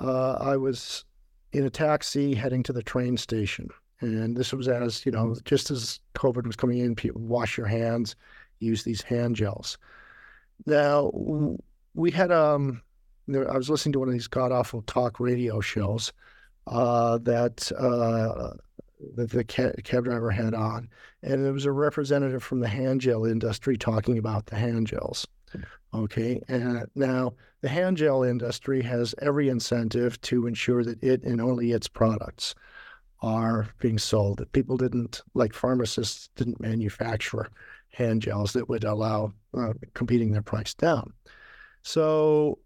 [0.00, 1.04] Uh, I was
[1.52, 3.68] in a taxi heading to the train station,
[4.00, 7.66] and this was as you know, just as COVID was coming in, people wash your
[7.66, 8.16] hands,
[8.58, 9.78] use these hand gels.
[10.66, 11.10] Now
[11.94, 12.82] we had um,
[13.28, 16.12] I was listening to one of these god awful talk radio shows
[16.66, 18.54] uh, that uh,
[19.16, 20.88] that the cab driver had on,
[21.22, 25.26] and it was a representative from the hand gel industry talking about the hand gels.
[25.92, 27.32] Okay, and now
[27.62, 32.54] the hand gel industry has every incentive to ensure that it and only its products
[33.22, 34.38] are being sold.
[34.38, 37.50] That people didn't, like pharmacists, didn't manufacture
[37.90, 41.12] hand gels that would allow uh, competing their price down.
[41.82, 42.58] So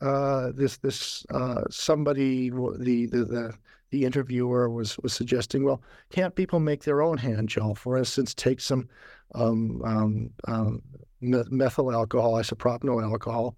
[0.00, 3.54] uh, this this uh, somebody the, the the
[3.90, 7.74] the interviewer was was suggesting, well, can't people make their own hand gel?
[7.74, 8.88] For instance, take some
[9.34, 10.82] um, um, um,
[11.20, 13.56] methyl alcohol, isopropanol alcohol,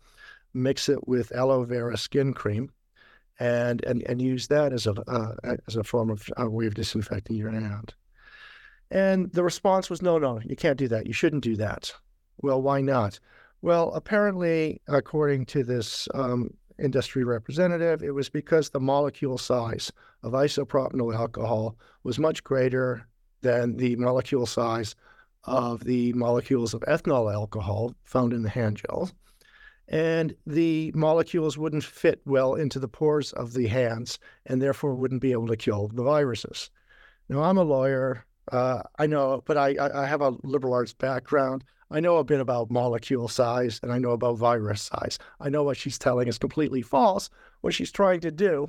[0.54, 2.70] mix it with aloe vera skin cream,
[3.38, 6.74] and and, and use that as a uh, as a form of a way of
[6.74, 7.94] disinfecting your hand.
[8.90, 11.06] And the response was, no, no, you can't do that.
[11.06, 11.92] You shouldn't do that.
[12.42, 13.20] Well, why not?
[13.62, 20.32] Well, apparently, according to this um, industry representative, it was because the molecule size of
[20.32, 23.06] isopropanol alcohol was much greater
[23.42, 24.94] than the molecule size
[25.44, 29.12] of the molecules of ethanol alcohol found in the hand gels.
[29.88, 35.22] And the molecules wouldn't fit well into the pores of the hands and therefore wouldn't
[35.22, 36.70] be able to kill the viruses.
[37.28, 38.24] Now, I'm a lawyer.
[38.52, 41.64] Uh, I know, but I, I have a liberal arts background.
[41.90, 45.18] I know a bit about molecule size and I know about virus size.
[45.40, 47.30] I know what she's telling is completely false.
[47.62, 48.68] What she's trying to do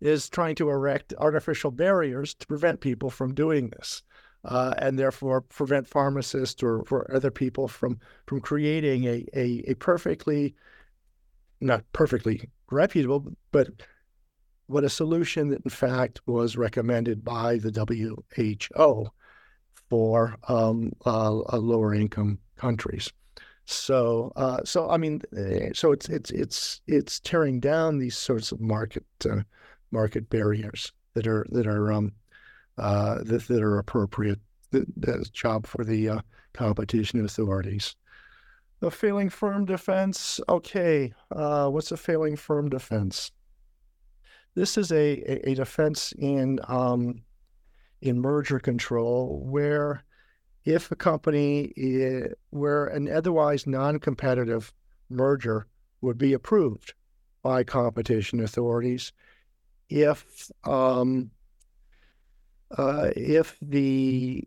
[0.00, 4.02] is trying to erect artificial barriers to prevent people from doing this.
[4.44, 9.74] Uh, and therefore prevent pharmacists or for other people from from creating a, a, a
[9.74, 10.54] perfectly
[11.60, 13.68] not perfectly reputable, but
[14.68, 19.10] what a solution that in fact was recommended by the WHO
[19.90, 23.10] for um, uh, lower income countries.
[23.70, 28.50] So, uh, so I mean, eh, so it's it's it's it's tearing down these sorts
[28.50, 29.42] of market uh,
[29.90, 32.12] market barriers that are that are um,
[32.78, 34.38] uh, that, that are appropriate.
[34.70, 36.20] That's job for the uh,
[36.54, 37.94] competition authorities.
[38.80, 40.40] The failing firm defense.
[40.48, 43.32] Okay, uh, what's a failing firm defense?
[44.54, 47.22] This is a, a, a defense in um,
[48.00, 50.04] in merger control where
[50.64, 54.72] if a company is, where an otherwise non-competitive
[55.08, 55.66] merger
[56.00, 56.94] would be approved
[57.42, 59.12] by competition authorities
[59.88, 61.30] if um,
[62.76, 64.46] uh, if the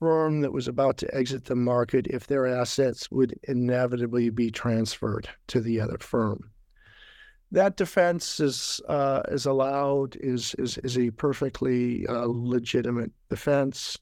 [0.00, 5.28] firm that was about to exit the market, if their assets would inevitably be transferred
[5.46, 6.50] to the other firm.
[7.52, 13.98] That defense is uh, is allowed is is is a perfectly uh, legitimate defense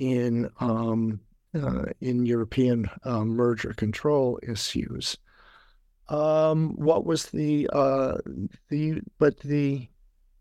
[0.00, 1.20] in um,
[1.54, 5.16] uh, in European um, merger control issues.
[6.08, 8.18] Um, what was the uh,
[8.68, 9.88] the but the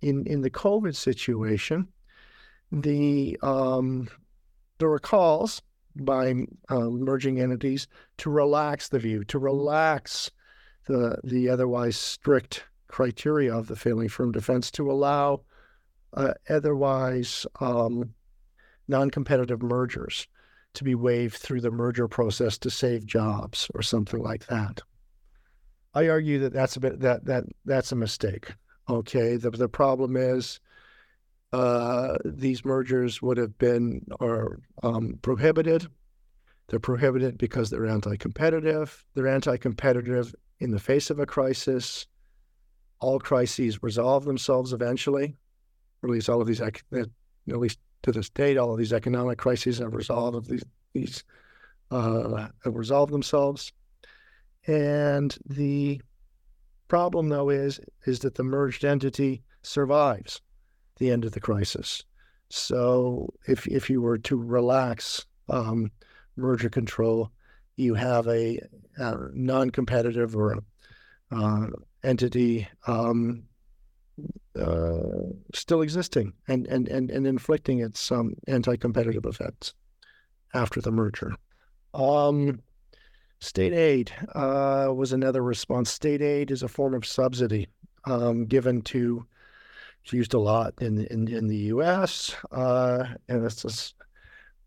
[0.01, 1.87] in in the COVID situation,
[2.71, 4.07] the um,
[4.79, 5.61] there were calls
[5.95, 6.33] by
[6.69, 7.87] um, merging entities
[8.17, 10.31] to relax the view, to relax
[10.87, 15.41] the the otherwise strict criteria of the failing firm defense, to allow
[16.13, 18.13] uh, otherwise um,
[18.89, 20.27] non-competitive mergers
[20.73, 24.81] to be waived through the merger process to save jobs or something like that.
[25.93, 28.53] I argue that that's a bit that that that's a mistake.
[28.89, 30.59] Okay, the the problem is
[31.51, 35.87] uh, these mergers would have been or um, prohibited.
[36.67, 39.03] They're prohibited because they're anti-competitive.
[39.15, 42.05] They're anti-competitive in the face of a crisis.
[42.99, 45.35] All crises resolve themselves eventually.
[46.03, 46.77] Or at least all of these, at
[47.47, 51.23] least to this date, all of these economic crises have resolved these these
[51.91, 53.71] uh, have resolved themselves.
[54.67, 56.01] And the
[56.87, 60.41] problem, though, is is that the merged entity survives
[60.97, 62.03] the end of the crisis.
[62.49, 65.91] So, if if you were to relax um,
[66.35, 67.31] merger control,
[67.75, 68.59] you have a,
[68.97, 70.59] a non-competitive or
[71.31, 71.67] uh,
[72.03, 73.43] entity um,
[74.59, 79.73] uh, still existing and, and, and, and inflicting its um, anti competitive effects.
[80.53, 81.33] after the merger.
[81.93, 82.61] Um,
[83.39, 85.89] state aid uh, was another response.
[85.89, 87.67] State aid is a form of subsidy
[88.05, 89.25] um, given to.
[90.03, 92.35] It's used a lot in in, in the U.S.
[92.51, 93.95] Uh, and it's just,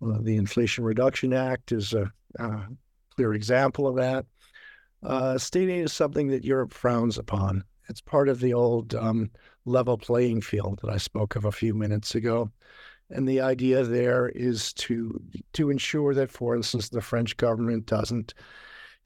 [0.01, 2.67] well, the Inflation Reduction Act is a, a
[3.15, 4.27] clear example of that.
[5.03, 7.65] Uh, state aid is something that Europe frowns upon.
[7.93, 9.31] It's part of the old um,
[9.67, 12.51] level playing field that I spoke of a few minutes ago.
[13.11, 15.21] And the idea there is to
[15.53, 18.33] to ensure that, for instance, the French government doesn't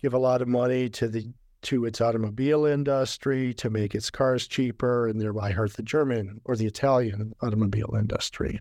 [0.01, 1.29] give a lot of money to the
[1.63, 6.55] to its automobile industry to make its cars cheaper and thereby hurt the German or
[6.55, 8.61] the Italian automobile industry.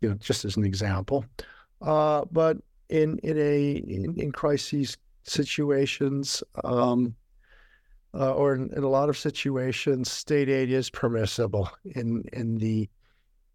[0.00, 1.24] You know, just as an example.
[1.80, 2.56] Uh, but
[2.88, 7.14] in in a in, in crises situations, um,
[8.14, 12.88] uh, or in, in, a lot of situations, state aid is permissible in in the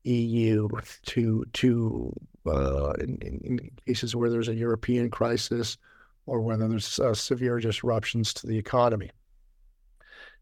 [0.04, 0.68] EU
[1.06, 2.14] to to
[2.46, 5.78] uh, in, in, cases where there's a European crisis
[6.26, 9.12] or whether there's uh, severe disruptions to the economy.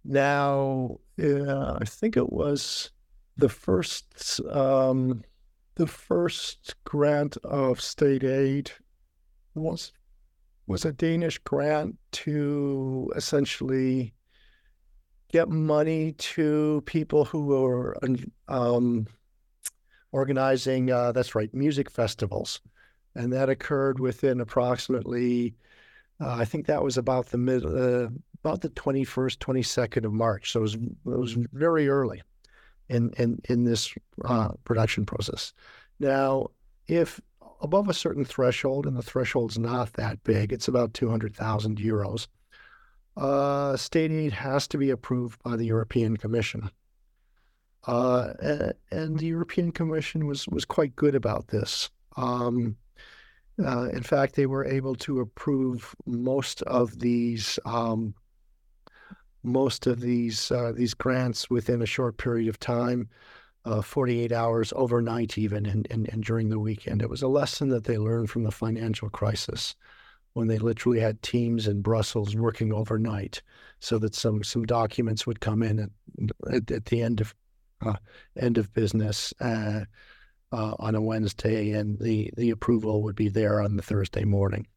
[0.04, 2.92] Now, uh, I think it was
[3.38, 5.24] the first um,
[5.76, 8.72] the first grant of state aid
[9.56, 9.92] was
[10.68, 14.14] was a Danish grant to essentially
[15.32, 17.98] get money to people who were
[18.48, 19.08] um,
[20.12, 22.62] organizing, uh, that's right, music festivals.
[23.16, 25.56] And that occurred within approximately,
[26.20, 28.10] uh, I think that was about the mid, uh,
[28.44, 30.52] about the 21st, 22nd of March.
[30.52, 32.22] So it was, it was very early
[32.90, 33.94] in, in, in this
[34.24, 35.54] uh, production process.
[36.00, 36.48] Now,
[36.88, 37.20] if
[37.62, 42.28] above a certain threshold, and the threshold's not that big, it's about 200,000 euros,
[43.18, 46.70] uh, state aid has to be approved by the European Commission.
[47.88, 48.34] Uh,
[48.92, 51.90] and the European Commission was was quite good about this.
[52.18, 52.76] Um,
[53.64, 58.16] uh, in fact, they were able to approve most of these um,
[59.44, 63.08] most of these uh, these grants within a short period of time,
[63.66, 67.02] uh, 48 hours overnight, even and, and and during the weekend.
[67.02, 69.76] It was a lesson that they learned from the financial crisis
[70.34, 73.42] when they literally had teams in Brussels working overnight
[73.80, 75.90] so that some some documents would come in at,
[76.54, 77.34] at, at the end of
[77.86, 77.96] uh,
[78.40, 79.82] end of business uh,
[80.52, 84.68] uh, on a Wednesday, and the the approval would be there on the Thursday morning.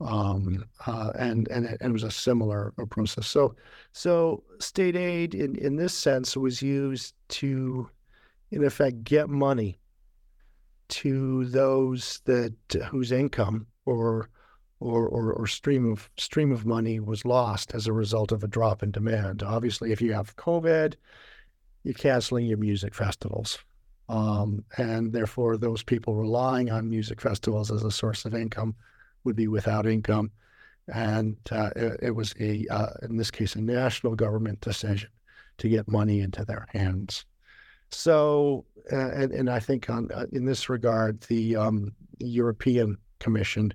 [0.00, 3.26] Um, uh, and and it, and it was a similar process.
[3.26, 3.56] So
[3.92, 7.90] so state aid in in this sense was used to,
[8.50, 9.78] in effect, get money
[10.88, 12.54] to those that
[12.90, 14.30] whose income or
[14.80, 18.48] or, or, or, stream of stream of money was lost as a result of a
[18.48, 19.42] drop in demand.
[19.42, 20.94] Obviously, if you have COVID,
[21.82, 23.58] you're canceling your music festivals.
[24.08, 28.76] Um, and therefore, those people relying on music festivals as a source of income
[29.24, 30.30] would be without income.
[30.92, 35.10] And uh, it, it, was a, uh, in this case, a national government decision
[35.58, 37.24] to get money into their hands.
[37.90, 43.72] So, uh, and, and I think on, uh, in this regard, the um, European Commission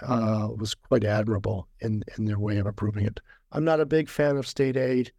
[0.00, 3.20] uh, was quite admirable in, in their way of approving it.
[3.52, 5.12] I'm not a big fan of state aid.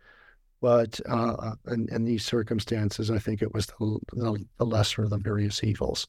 [0.61, 5.09] But uh, in, in, these circumstances, I think it was the, the, the lesser of
[5.09, 6.07] the various evils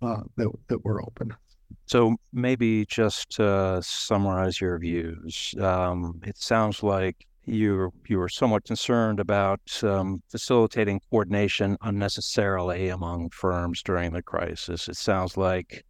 [0.00, 1.34] uh, that, that were open.
[1.86, 9.20] So maybe just summarize your views, um, it sounds like you you were somewhat concerned
[9.20, 14.88] about um, facilitating coordination unnecessarily among firms during the crisis.
[14.88, 15.84] It sounds like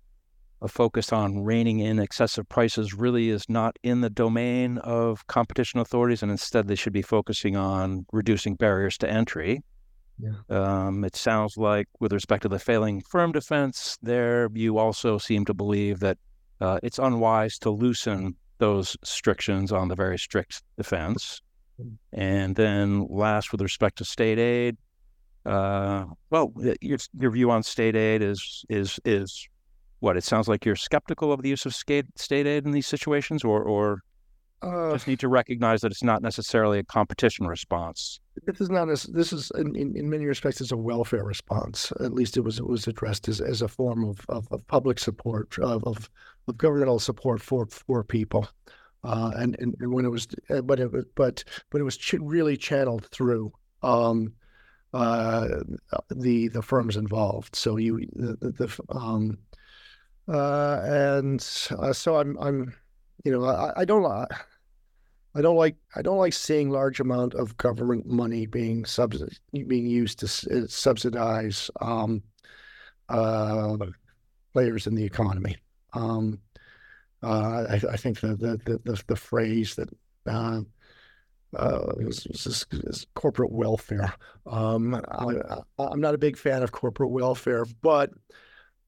[0.60, 5.78] a focus on reining in excessive prices really is not in the domain of competition
[5.80, 9.62] authorities, and instead they should be focusing on reducing barriers to entry.
[10.18, 10.32] Yeah.
[10.50, 15.44] Um, it sounds like, with respect to the failing firm defense, there you also seem
[15.44, 16.18] to believe that
[16.60, 21.40] uh, it's unwise to loosen those restrictions on the very strict defense.
[22.12, 24.76] And then, last, with respect to state aid,
[25.46, 29.48] uh, well, your your view on state aid is is is
[30.00, 32.86] what it sounds like you're skeptical of the use of state state aid in these
[32.86, 34.02] situations, or or
[34.62, 38.20] uh, just need to recognize that it's not necessarily a competition response.
[38.44, 41.92] This is not as this is in, in, in, many respects it's a welfare response.
[42.00, 44.98] At least it was it was addressed as, as a form of, of, of public
[44.98, 46.10] support of, of,
[46.48, 48.48] of governmental support for for people.
[49.08, 52.14] Uh, and, and, when it was uh, but it was but but it was ch-
[52.20, 53.52] really channeled through
[53.82, 54.34] um,
[54.92, 55.48] uh,
[56.10, 57.56] the the firms involved.
[57.56, 59.38] So you the, the um,
[60.28, 61.40] uh, and
[61.78, 62.74] uh, so I'm, I'm,
[63.24, 67.56] you know, I, I don't, I don't like, I don't like seeing large amount of
[67.56, 72.22] government money being subsidized, being used to uh, subsidize um,
[73.08, 73.78] uh,
[74.52, 75.56] players in the economy.
[75.94, 76.38] Um,
[77.22, 79.88] uh, I, I, think the the the, the phrase that
[80.26, 80.60] uh,
[81.56, 84.12] uh, is, is, is corporate welfare.
[84.46, 88.10] Um, I, am not a big fan of corporate welfare, but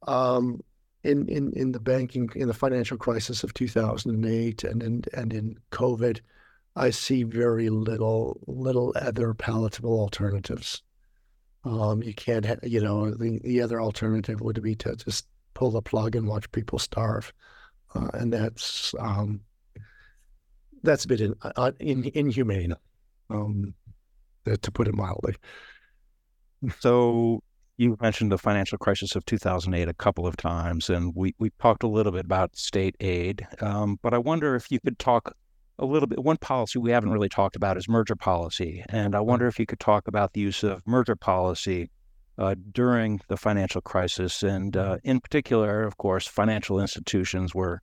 [0.07, 0.61] um,
[1.03, 5.59] in, in in the banking in the financial crisis of 2008 and in, and in
[5.73, 6.21] COVID,
[6.77, 10.83] I see very little little other palatable alternatives.
[11.65, 15.71] Um, you can't, ha- you know, the, the other alternative would be to just pull
[15.71, 17.33] the plug and watch people starve,
[17.95, 19.41] uh, and that's um,
[20.83, 22.75] that's a bit in, uh, in, inhumane,
[23.29, 23.75] um,
[24.63, 25.35] to put it mildly.
[26.81, 27.43] So
[27.79, 31.83] you mentioned the financial crisis of 2008 a couple of times, and we we talked
[31.83, 35.35] a little bit about state aid, um, but I wonder if you could talk
[35.79, 36.23] a little bit.
[36.23, 39.65] One policy we haven't really talked about is merger policy, and I wonder if you
[39.65, 41.89] could talk about the use of merger policy
[42.41, 47.83] uh, during the financial crisis, and uh, in particular, of course, financial institutions were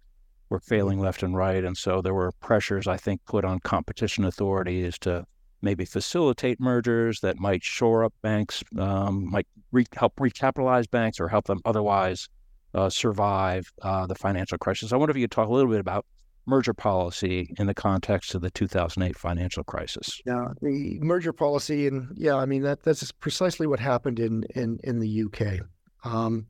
[0.50, 4.24] were failing left and right, and so there were pressures I think put on competition
[4.26, 5.26] authorities to
[5.62, 11.28] maybe facilitate mergers that might shore up banks, um, might re- help recapitalize banks, or
[11.28, 12.28] help them otherwise
[12.74, 14.92] uh, survive uh, the financial crisis.
[14.92, 16.06] I wonder if you could talk a little bit about
[16.48, 20.22] merger policy in the context of the 2008 financial crisis.
[20.26, 24.80] Yeah, the merger policy, and yeah, I mean that that's precisely what happened in in
[24.84, 25.60] in the UK.
[26.04, 26.48] Um,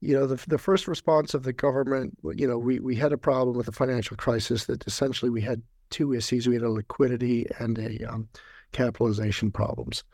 [0.00, 3.18] you know, the the first response of the government, you know, we we had a
[3.18, 7.46] problem with the financial crisis that essentially we had two issues: we had a liquidity
[7.58, 8.28] and a um,
[8.72, 10.04] capitalization problems.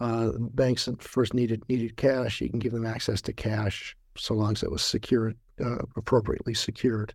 [0.00, 2.40] Uh, banks first needed needed cash.
[2.40, 6.54] You can give them access to cash so long as it was secured, uh, appropriately
[6.54, 7.14] secured.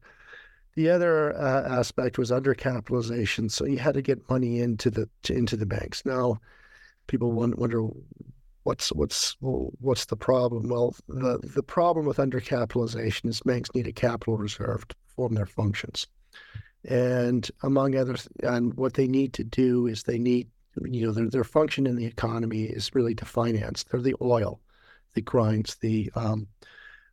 [0.75, 5.57] The other uh, aspect was undercapitalization, so you had to get money into the into
[5.57, 6.05] the banks.
[6.05, 6.39] Now,
[7.07, 7.87] people wonder
[8.63, 10.69] what's what's what's the problem?
[10.69, 15.45] Well, the the problem with undercapitalization is banks need a capital reserve to perform their
[15.45, 16.07] functions,
[16.85, 20.47] and among others, and what they need to do is they need
[20.85, 23.83] you know their their function in the economy is really to finance.
[23.83, 24.61] They're the oil
[25.15, 26.47] that grinds the um,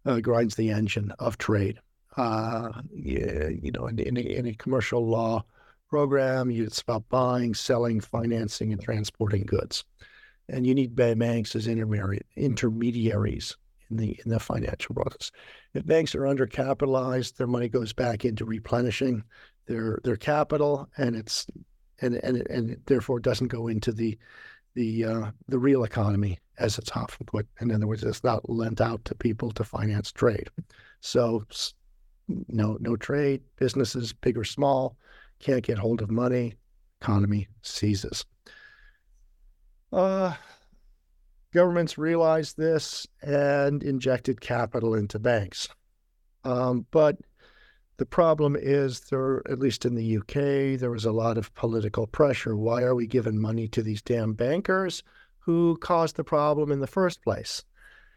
[0.07, 1.81] uh, grinds the engine of trade
[2.19, 5.45] uh, you know, in, in, a, in, commercial law
[5.89, 9.85] program, it's about buying, selling, financing, and transporting goods.
[10.49, 13.57] And you need banks as intermediaries
[13.91, 15.31] in the in the financial process.
[15.75, 19.23] If banks are undercapitalized, their money goes back into replenishing
[19.67, 21.47] their their capital, and it's
[22.01, 24.19] and and and therefore doesn't go into the
[24.75, 27.47] the uh, the real economy as it's often put.
[27.61, 30.49] In other words, it's not lent out to people to finance trade.
[31.01, 31.45] So
[32.49, 34.97] no no trade, businesses, big or small,
[35.41, 36.55] can't get hold of money,
[37.01, 38.25] economy seizes.
[39.93, 40.35] Uh,
[41.53, 45.69] governments realized this and injected capital into banks.
[46.45, 47.17] Um, but
[47.97, 52.07] the problem is there, at least in the UK, there was a lot of political
[52.07, 52.57] pressure.
[52.57, 55.03] Why are we giving money to these damn bankers
[55.41, 57.65] who caused the problem in the first place?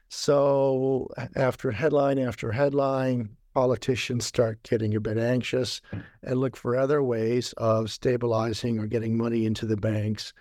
[0.09, 5.81] So after headline after headline, politicians start getting a bit anxious
[6.23, 10.33] and look for other ways of stabilizing or getting money into the banks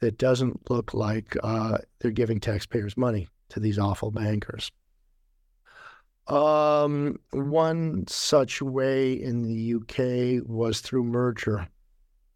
[0.00, 4.70] that doesn't look like uh, they're giving taxpayers money to these awful bankers.
[6.28, 11.66] Um, one such way in the UK was through merger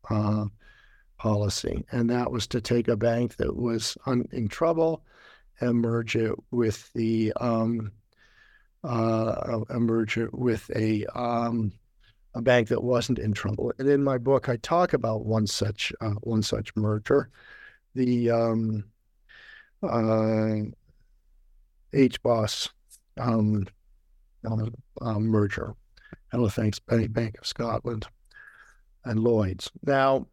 [0.09, 0.47] uh,
[1.19, 5.05] policy, and that was to take a bank that was un- in trouble
[5.61, 7.93] and merge it with the um,
[8.85, 11.73] uh, a merger with a um,
[12.35, 13.73] a bank that wasn't in trouble.
[13.79, 17.31] And in my book, I talk about one such uh, one such merger,
[17.95, 18.85] the um,
[19.83, 20.71] uh,
[21.93, 22.71] HBOS
[23.19, 23.67] um,
[24.45, 25.75] uh, merger,
[26.31, 28.07] Halifax Bank of Scotland,
[29.05, 29.71] and Lloyd's.
[29.85, 30.27] Now,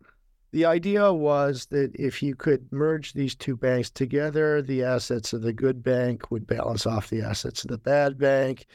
[0.52, 5.42] the idea was that if you could merge these two banks together, the assets of
[5.42, 8.66] the good bank would balance off the assets of the bad bank.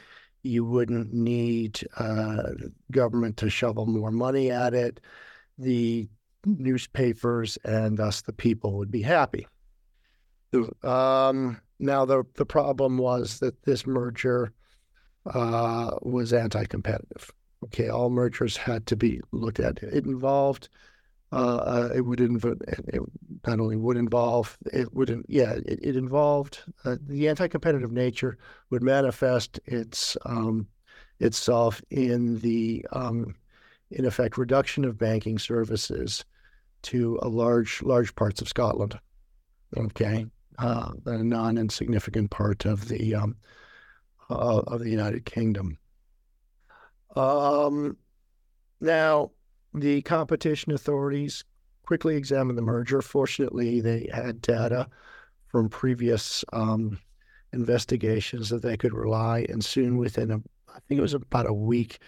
[0.43, 2.43] You wouldn't need uh,
[2.91, 5.01] government to shovel more money at it.
[5.57, 6.07] The
[6.45, 9.47] newspapers and thus the people would be happy.
[10.83, 14.53] Um, now, the, the problem was that this merger
[15.25, 17.31] uh, was anti competitive.
[17.65, 19.81] Okay, all mergers had to be looked at.
[19.81, 20.69] It involved
[21.35, 23.01] uh, uh, it would involve, it
[23.45, 28.37] not only would involve, it would, yeah, it, it involved uh, the anti-competitive nature
[28.69, 30.65] would manifest its um,
[31.19, 33.35] itself in the, um,
[33.91, 36.23] in effect, reduction of banking services
[36.83, 38.97] to a large, large parts of Scotland.
[39.75, 40.25] Okay,
[40.59, 43.35] uh, a non-insignificant part of the um,
[44.29, 45.77] uh, of the United Kingdom.
[47.15, 47.97] Um,
[48.79, 49.31] now,
[49.75, 51.43] the competition authorities
[51.83, 53.01] quickly examined the merger.
[53.01, 54.87] Fortunately, they had data
[55.47, 56.99] from previous um,
[57.53, 60.37] investigations that they could rely, and soon within a,
[60.69, 61.99] I think it was about a week,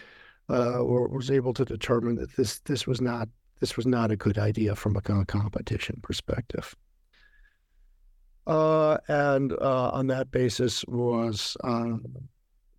[0.49, 3.27] uh, was able to determine that this this was not
[3.59, 6.75] this was not a good idea from a competition perspective.
[8.45, 11.97] Uh, and uh, on that basis was uh,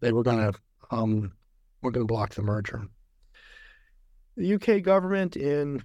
[0.01, 0.59] they were going to
[0.91, 1.33] um,
[1.83, 2.89] we're going to block the merger.
[4.39, 5.85] The UK government, in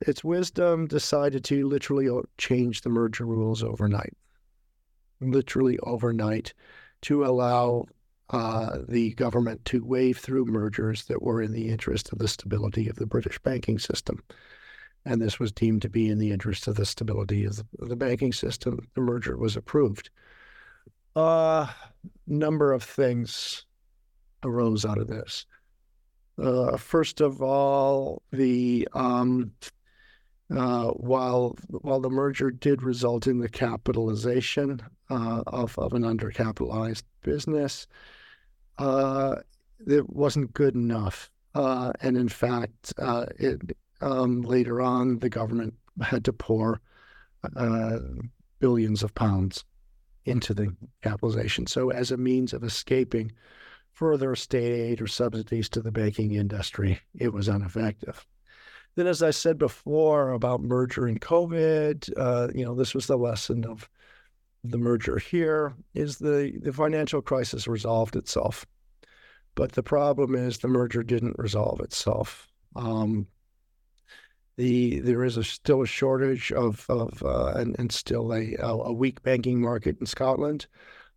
[0.00, 4.14] its wisdom, decided to literally change the merger rules overnight,
[5.20, 6.54] literally overnight,
[7.02, 7.86] to allow
[8.30, 12.88] uh, the government to wave through mergers that were in the interest of the stability
[12.88, 14.22] of the British banking system
[15.04, 18.32] and this was deemed to be in the interest of the stability of the, banking
[18.32, 18.88] system.
[18.94, 20.10] The merger was approved.
[21.16, 21.68] A uh,
[22.26, 23.66] number of things
[24.42, 25.46] arose out of this.
[26.36, 29.52] Uh, first of all, the um,
[30.54, 34.80] uh, while while the merger did result in the capitalization
[35.10, 37.86] uh, of of an undercapitalized business,
[38.78, 39.36] uh,
[39.86, 42.92] it wasn't good enough, uh, and in fact,
[43.38, 46.80] it um, later on, the government had to pour
[47.56, 47.98] uh,
[48.58, 49.64] billions of pounds
[50.24, 51.66] into the capitalization.
[51.66, 53.32] So, as a means of escaping
[53.94, 58.26] further state aid or subsidies to the banking industry, it was ineffective.
[58.96, 63.16] Then, as I said before about merger and COVID, uh, you know, this was the
[63.16, 63.88] lesson of
[64.62, 68.64] the merger here is the, the financial crisis resolved itself.
[69.54, 72.48] But the problem is the merger didn't resolve itself.
[72.74, 73.26] Um,
[74.56, 78.92] the there is a, still a shortage of of uh, and, and still a a
[78.92, 80.66] weak banking market in Scotland.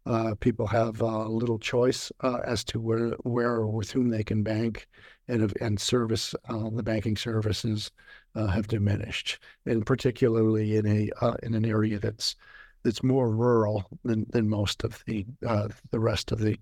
[0.07, 4.23] Uh, people have uh, little choice uh, as to where where or with whom they
[4.23, 4.87] can bank,
[5.27, 7.91] and and service uh, the banking services
[8.35, 11.09] uh, have diminished, and particularly in a
[11.43, 12.35] in an area that's
[12.83, 16.57] that's more rural than, than most of the the rest of the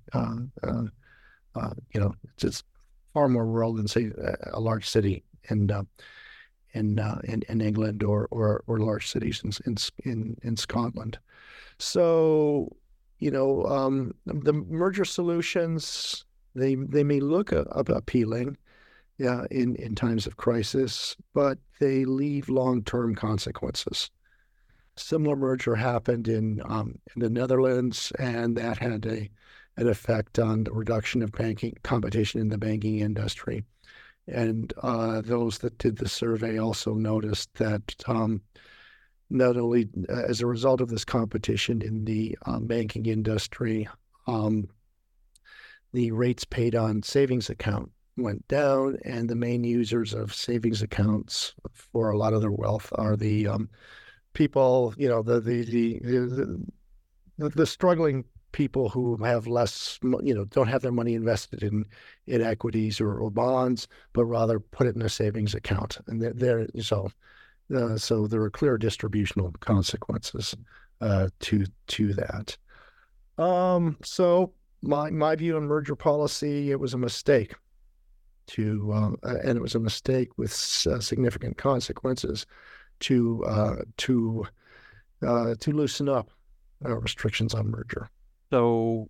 [1.93, 2.63] you know it's, it's,
[3.13, 4.11] far more rural than say
[4.51, 5.71] a large city and
[6.73, 11.17] in uh, in, in England or, or or large cities in in in Scotland.
[11.79, 12.75] So
[13.19, 18.57] you know um, the merger solutions they they may look a, a appealing.
[19.17, 24.11] Yeah, in, in times of crisis, but they leave long term consequences.
[24.97, 29.29] Similar merger happened in um, in the Netherlands, and that had a
[29.77, 33.63] an effect on the reduction of banking competition in the banking industry.
[34.27, 38.41] And uh, those that did the survey also noticed that um,
[39.29, 43.87] not only uh, as a result of this competition in the um, banking industry,
[44.27, 44.67] um,
[45.93, 51.53] the rates paid on savings account went down, and the main users of savings accounts
[51.71, 53.69] for a lot of their wealth are the um,
[54.33, 55.99] people, you know, the the the,
[57.37, 61.85] the, the, struggling people who have less, you know, don't have their money invested in
[62.27, 65.97] in equities or, or bonds, but rather put it in a savings account.
[66.07, 67.09] And there, so
[67.73, 70.55] uh, so there are clear distributional consequences
[71.01, 72.57] uh, to to that.
[73.37, 77.53] Um, so my my view on merger policy, it was a mistake
[78.47, 78.91] to,
[79.23, 80.51] uh, and it was a mistake with
[80.89, 82.45] uh, significant consequences
[83.01, 84.45] to uh, to
[85.25, 86.29] uh, to loosen up
[86.81, 88.09] restrictions on merger.
[88.51, 89.09] So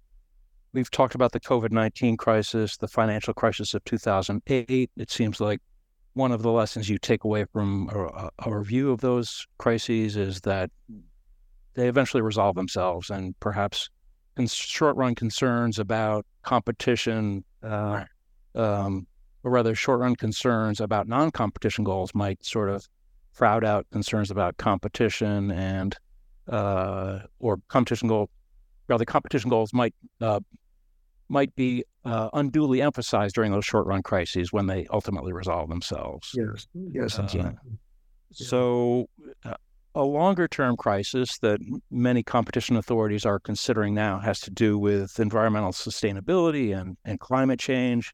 [0.73, 4.91] we've talked about the COVID 19 crisis, the financial crisis of 2008.
[4.95, 5.61] It seems like
[6.15, 10.41] one of the lessons you take away from a, a review of those crises is
[10.41, 10.71] that
[11.75, 13.89] they eventually resolve themselves and perhaps
[14.47, 18.05] short run concerns about competition, uh,
[18.55, 19.05] um,
[19.43, 22.87] or rather, short run concerns about non competition goals might sort of
[23.35, 25.97] crowd out concerns about competition and
[26.47, 28.29] uh, or competition goal
[28.87, 30.39] the competition goals might uh,
[31.29, 36.31] might be uh, unduly emphasized during those short run crises when they ultimately resolve themselves.
[36.33, 37.51] Yes, yes, uh,
[38.31, 39.07] So,
[39.43, 39.55] uh,
[39.95, 41.59] a longer term crisis that
[41.89, 47.59] many competition authorities are considering now has to do with environmental sustainability and, and climate
[47.59, 48.13] change.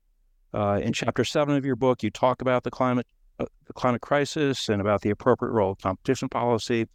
[0.54, 3.08] Uh, in chapter seven of your book, you talk about the climate
[3.40, 6.86] uh, the climate crisis and about the appropriate role of competition policy.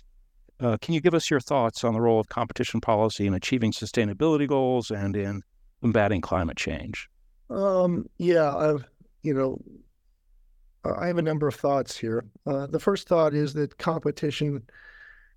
[0.60, 3.72] Uh, can you give us your thoughts on the role of competition policy in achieving
[3.72, 5.42] sustainability goals and in
[5.80, 7.08] combating climate change?
[7.50, 8.84] Um, yeah, I've,
[9.22, 9.60] you know,
[10.84, 12.24] I have a number of thoughts here.
[12.46, 14.62] Uh, the first thought is that competition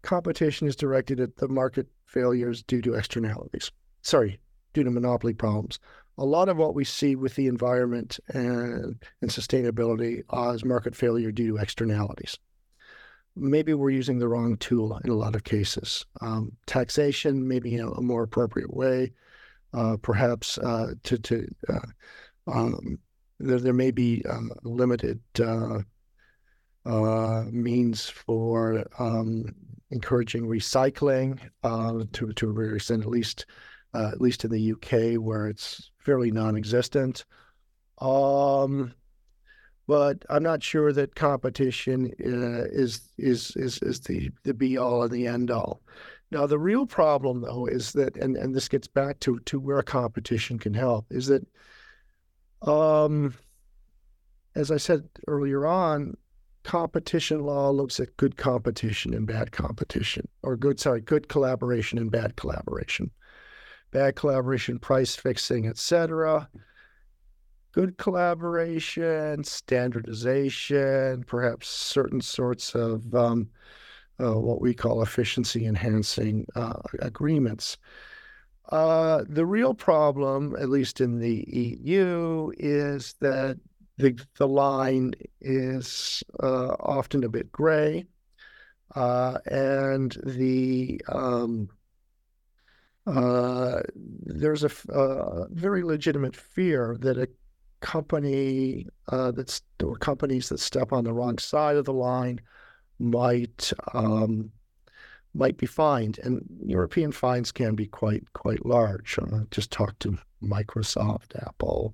[0.02, 3.72] competition is directed at the market failures due to externalities.
[4.02, 4.40] Sorry,
[4.74, 5.80] due to monopoly problems.
[6.18, 10.96] a lot of what we see with the environment and, and sustainability uh, is market
[10.96, 12.38] failure due to externalities.
[13.36, 16.06] Maybe we're using the wrong tool in a lot of cases.
[16.20, 19.14] Um, taxation, maybe in a more appropriate way,
[19.74, 23.00] uh, perhaps uh, to, to uh, um,
[23.40, 25.80] there, there may be um, limited uh,
[26.86, 29.46] uh, means for um,
[29.92, 31.40] encouraging recycling
[32.12, 33.46] to to a very extent, at least
[33.94, 37.26] at least in the UK, where it's fairly non-existent.
[38.00, 38.94] Um,
[39.88, 45.02] but I'm not sure that competition uh, is is is is the the be all
[45.04, 45.82] and the end all.
[46.32, 49.82] Now the real problem though is that, and and this gets back to to where
[49.82, 51.46] competition can help, is that,
[52.62, 53.34] um,
[54.56, 56.16] as I said earlier on,
[56.64, 62.12] competition law looks at good competition and bad competition, or good sorry, good collaboration and
[62.12, 63.12] bad collaboration
[63.92, 66.50] bad collaboration, price fixing, etc.
[67.72, 73.50] Good collaboration, standardization, perhaps certain sorts of um,
[74.20, 77.78] uh, what we call efficiency enhancing uh, agreements.
[78.70, 83.58] Uh, the real problem, at least in the EU, is that
[83.98, 88.06] the, the line is uh, often a bit gray.
[88.96, 91.70] Uh, and the um,
[93.06, 97.28] uh, there's a, a, very legitimate fear that a
[97.82, 102.40] company that's or companies that step on the wrong side of the line
[103.00, 104.52] might um,
[105.34, 109.18] might be fined, and European fines can be quite quite large.
[109.20, 111.94] Uh, just talk to Microsoft, Apple,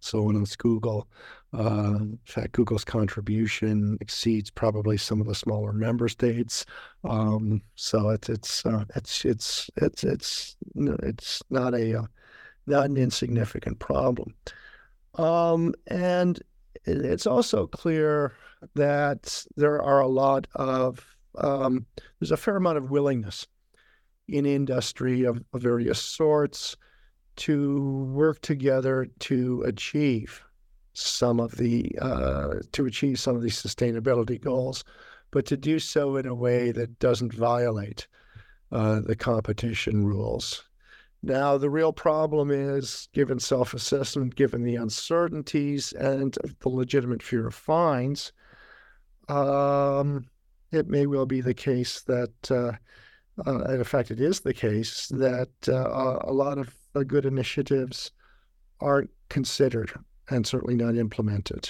[0.00, 1.08] so on, and Google.
[1.56, 6.66] Uh, in fact, Google's contribution exceeds probably some of the smaller member states.
[7.04, 12.06] Um, so it's it's uh, it's it's it's it's it's not a uh,
[12.66, 14.34] not an insignificant problem.
[15.14, 16.40] Um, and
[16.88, 18.34] it's also clear
[18.74, 21.04] that there are a lot of
[21.36, 21.86] um,
[22.18, 23.46] there's a fair amount of willingness
[24.26, 26.76] in industry of, of various sorts
[27.36, 30.42] to work together to achieve
[30.92, 34.82] some of the uh, to achieve some of these sustainability goals,
[35.30, 38.08] but to do so in a way that doesn't violate
[38.72, 40.67] uh, the competition rules.
[41.22, 47.54] Now, the real problem is, given self-assessment, given the uncertainties and the legitimate fear of
[47.54, 48.32] fines,
[49.28, 50.26] um,
[50.70, 52.72] it may well be the case that, uh,
[53.46, 56.74] uh, in fact, it is the case that uh, a lot of
[57.08, 58.12] good initiatives
[58.80, 59.92] aren't considered
[60.30, 61.68] and certainly not implemented.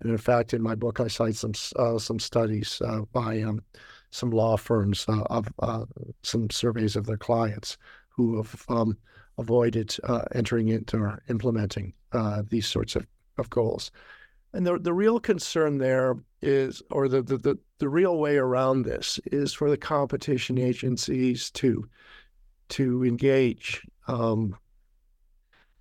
[0.00, 3.62] And in fact, in my book, I cite some uh, some studies uh, by um,
[4.10, 5.48] some law firms uh, of
[6.22, 7.76] some surveys of their clients
[8.16, 8.96] who have um,
[9.38, 13.06] avoided uh, entering into or implementing uh, these sorts of,
[13.38, 13.90] of goals.
[14.52, 18.84] And the the real concern there is, or the, the the the real way around
[18.84, 21.86] this is for the competition agencies to
[22.70, 24.56] to engage um,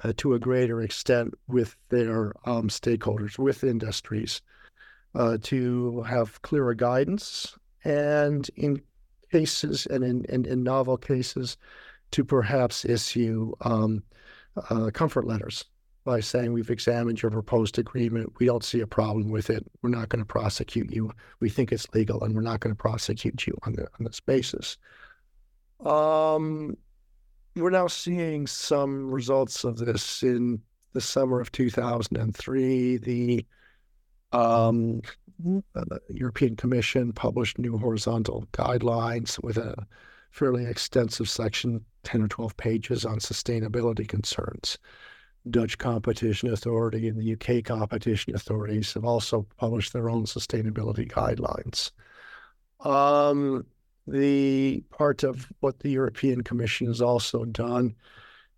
[0.04, 4.42] uh, to a greater extent with their um, stakeholders, with industries,
[5.16, 8.82] uh, to have clearer guidance, and in
[9.32, 11.58] cases and in, in, in novel cases,
[12.16, 14.02] to perhaps issue um,
[14.70, 15.66] uh, comfort letters
[16.06, 18.32] by saying we've examined your proposed agreement.
[18.40, 19.70] We don't see a problem with it.
[19.82, 21.12] We're not going to prosecute you.
[21.42, 24.22] We think it's legal, and we're not going to prosecute you on the on this
[24.22, 24.78] basis.
[25.86, 26.78] Um,
[27.58, 30.62] we're now seeing some results of this in
[30.94, 32.98] the summer of 2003.
[32.98, 33.46] The
[34.32, 35.02] um,
[35.76, 39.86] uh, European Commission published new horizontal guidelines with a
[40.36, 44.78] fairly extensive section, 10 or 12 pages on sustainability concerns.
[45.50, 51.92] Dutch Competition Authority and the UK Competition Authorities have also published their own sustainability guidelines.
[52.80, 53.66] Um,
[54.08, 57.96] the part of what the European Commission has also done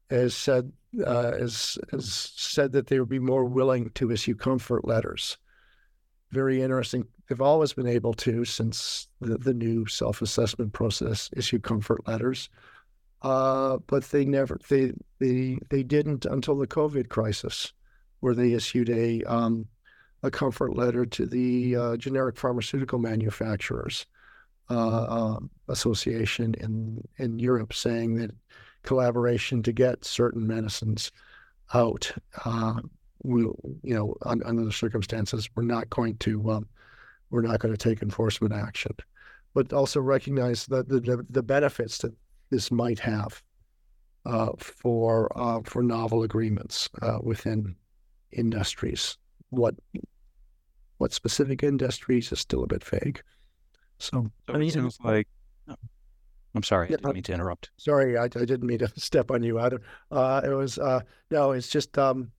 [0.09, 0.71] is said
[1.05, 5.37] uh, is, is said that they would be more willing to issue comfort letters.
[6.31, 7.05] Very interesting.
[7.27, 12.49] They've always been able to since the, the new self-assessment process issue comfort letters,
[13.21, 17.73] uh, but they never they they they didn't until the COVID crisis,
[18.19, 19.67] where they issued a um,
[20.23, 24.05] a comfort letter to the uh, generic pharmaceutical manufacturers
[24.69, 28.31] uh, um, association in in Europe saying that
[28.83, 31.11] collaboration to get certain medicines
[31.73, 32.11] out
[32.45, 32.79] uh,
[33.23, 36.67] will you know un, under the circumstances we're not going to um,
[37.29, 38.95] we're not going to take enforcement action,
[39.53, 42.13] but also recognize that the the benefits that
[42.49, 43.41] this might have
[44.25, 47.75] uh, for uh, for novel agreements uh, within
[48.31, 49.17] industries.
[49.49, 49.75] What
[50.97, 53.21] what specific industries is still a bit vague.
[53.99, 55.27] So, so it sounds like.
[55.69, 55.75] Oh,
[56.55, 57.69] I'm sorry, I didn't mean to interrupt.
[57.77, 59.81] sorry, I, I didn't mean to step on you either.
[60.11, 62.31] Uh, it was uh, no, it's just um,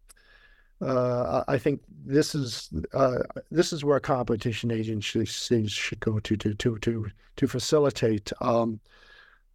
[0.80, 3.18] uh, I I think this is uh,
[3.50, 5.30] this is where competition agencies
[5.70, 8.80] should go to to to to to facilitate um,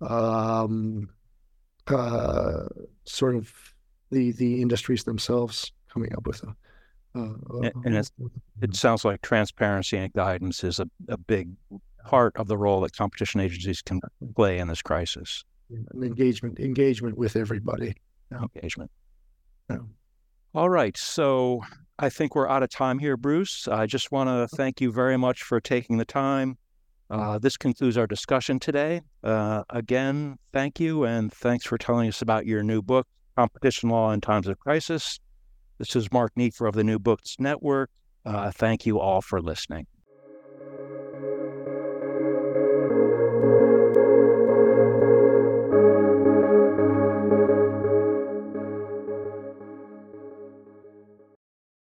[0.07, 1.09] um,
[1.87, 2.65] uh,
[3.05, 3.51] sort of
[4.11, 6.55] the the industries themselves coming up with a.
[7.15, 8.11] Uh, And- and it's-.
[8.61, 11.49] It sounds like transparency and guidance is a, a big
[12.05, 14.01] part of the role that competition agencies can
[14.35, 15.43] play in this crisis.
[16.01, 17.93] engagement engagement with everybody.
[18.31, 18.91] Engagement.
[19.69, 19.77] Yeah.
[20.55, 20.95] All right.
[20.97, 21.61] So
[21.99, 23.67] I think we're out of time here, Bruce.
[23.67, 26.57] I just want to thank you very much for taking the time.
[27.13, 28.99] Uh, this concludes our discussion today.
[29.23, 33.05] Uh, again, thank you, and thanks for telling us about your new book,
[33.37, 35.19] Competition Law in Times of Crisis.
[35.77, 37.91] This is Mark Niefer of the New Books Network.
[38.25, 39.85] Uh, thank you all for listening.